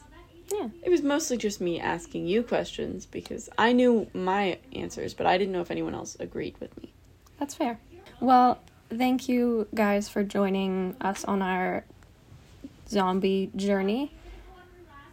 [0.50, 0.68] Yeah.
[0.82, 5.36] It was mostly just me asking you questions because I knew my answers, but I
[5.36, 6.94] didn't know if anyone else agreed with me.
[7.38, 7.78] That's fair.
[8.20, 8.60] Well,
[8.90, 11.84] thank you guys for joining us on our
[12.88, 14.12] zombie journey.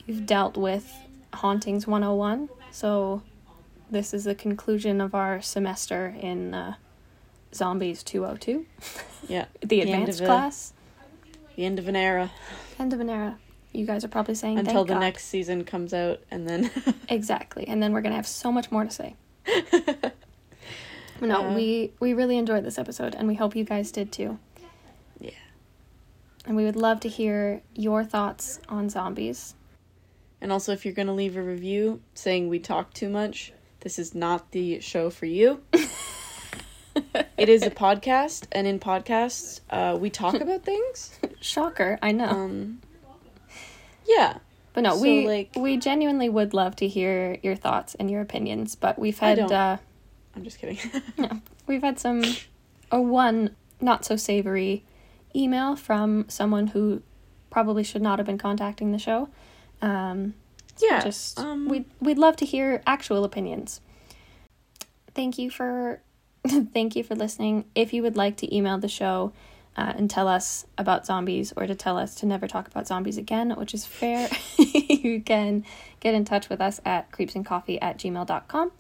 [0.06, 0.94] You've dealt with
[1.34, 3.22] Hauntings 101, so
[3.90, 6.76] this is the conclusion of our semester in uh,
[7.54, 8.66] Zombies 202,
[9.28, 9.46] Yeah.
[9.62, 10.74] the advanced of a- class.
[11.56, 12.32] The end of an era
[12.80, 13.38] End of an era.
[13.74, 15.00] You guys are probably saying until the God.
[15.00, 16.70] next season comes out and then
[17.10, 19.16] Exactly, and then we're gonna have so much more to say.
[21.30, 24.40] No, we we really enjoyed this episode, and we hope you guys did too.
[25.20, 25.32] Yeah.
[26.46, 29.56] And we would love to hear your thoughts on zombies.
[30.42, 33.98] And also if you're going to leave a review saying we talk too much, this
[33.98, 35.62] is not the show for you.
[37.38, 41.18] it is a podcast and in podcasts uh, we talk about things.
[41.42, 42.26] Shocker, I know.
[42.28, 42.82] Um
[44.06, 44.40] Yeah.
[44.74, 48.20] but no, so, we like- we genuinely would love to hear your thoughts and your
[48.22, 48.76] opinions.
[48.76, 49.78] But we've had uh,
[50.36, 50.80] I'm just kidding.
[51.18, 52.24] no, we've had some
[52.92, 54.84] a one not so savory
[55.36, 57.02] email from someone who
[57.50, 59.30] probably should not have been contacting the show.
[59.82, 60.34] Um,
[60.80, 61.02] yeah.
[61.02, 63.82] just um, we'd we'd love to hear actual opinions.
[65.14, 66.02] Thank you for
[66.74, 67.66] thank you for listening.
[67.76, 69.34] If you would like to email the show
[69.76, 73.18] uh, and tell us about zombies or to tell us to never talk about zombies
[73.18, 75.64] again, which is fair, you can
[76.00, 78.72] get in touch with us at creepsandcoffee at gmail.com.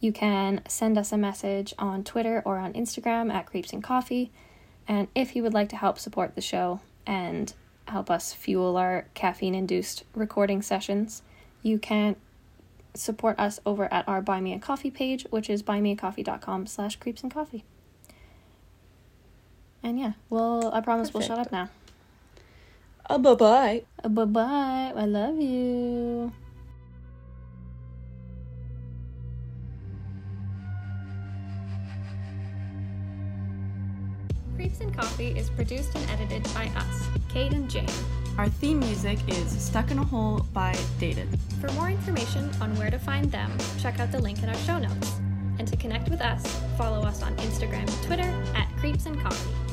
[0.00, 4.32] You can send us a message on Twitter or on Instagram at Creeps And Coffee.
[4.88, 7.52] And if you would like to help support the show and
[7.86, 11.22] help us fuel our caffeine induced recording sessions,
[11.62, 12.16] you can
[12.94, 17.22] support us over at our Buy Me a Coffee page, which is buymeacoffee.com slash creeps
[17.22, 17.64] and coffee.
[19.82, 21.68] And yeah, well, I promise we'll shut up now.
[23.08, 23.82] uh, bye-bye.
[24.02, 24.92] Uh, bye bye.
[24.94, 26.32] I love you.
[34.70, 37.88] Creeps and Coffee is produced and edited by us, Kate and Jane.
[38.38, 41.28] Our theme music is Stuck in a Hole by Dated.
[41.60, 43.50] For more information on where to find them,
[43.80, 45.18] check out the link in our show notes.
[45.58, 49.69] And to connect with us, follow us on Instagram and Twitter at Creeps and Coffee.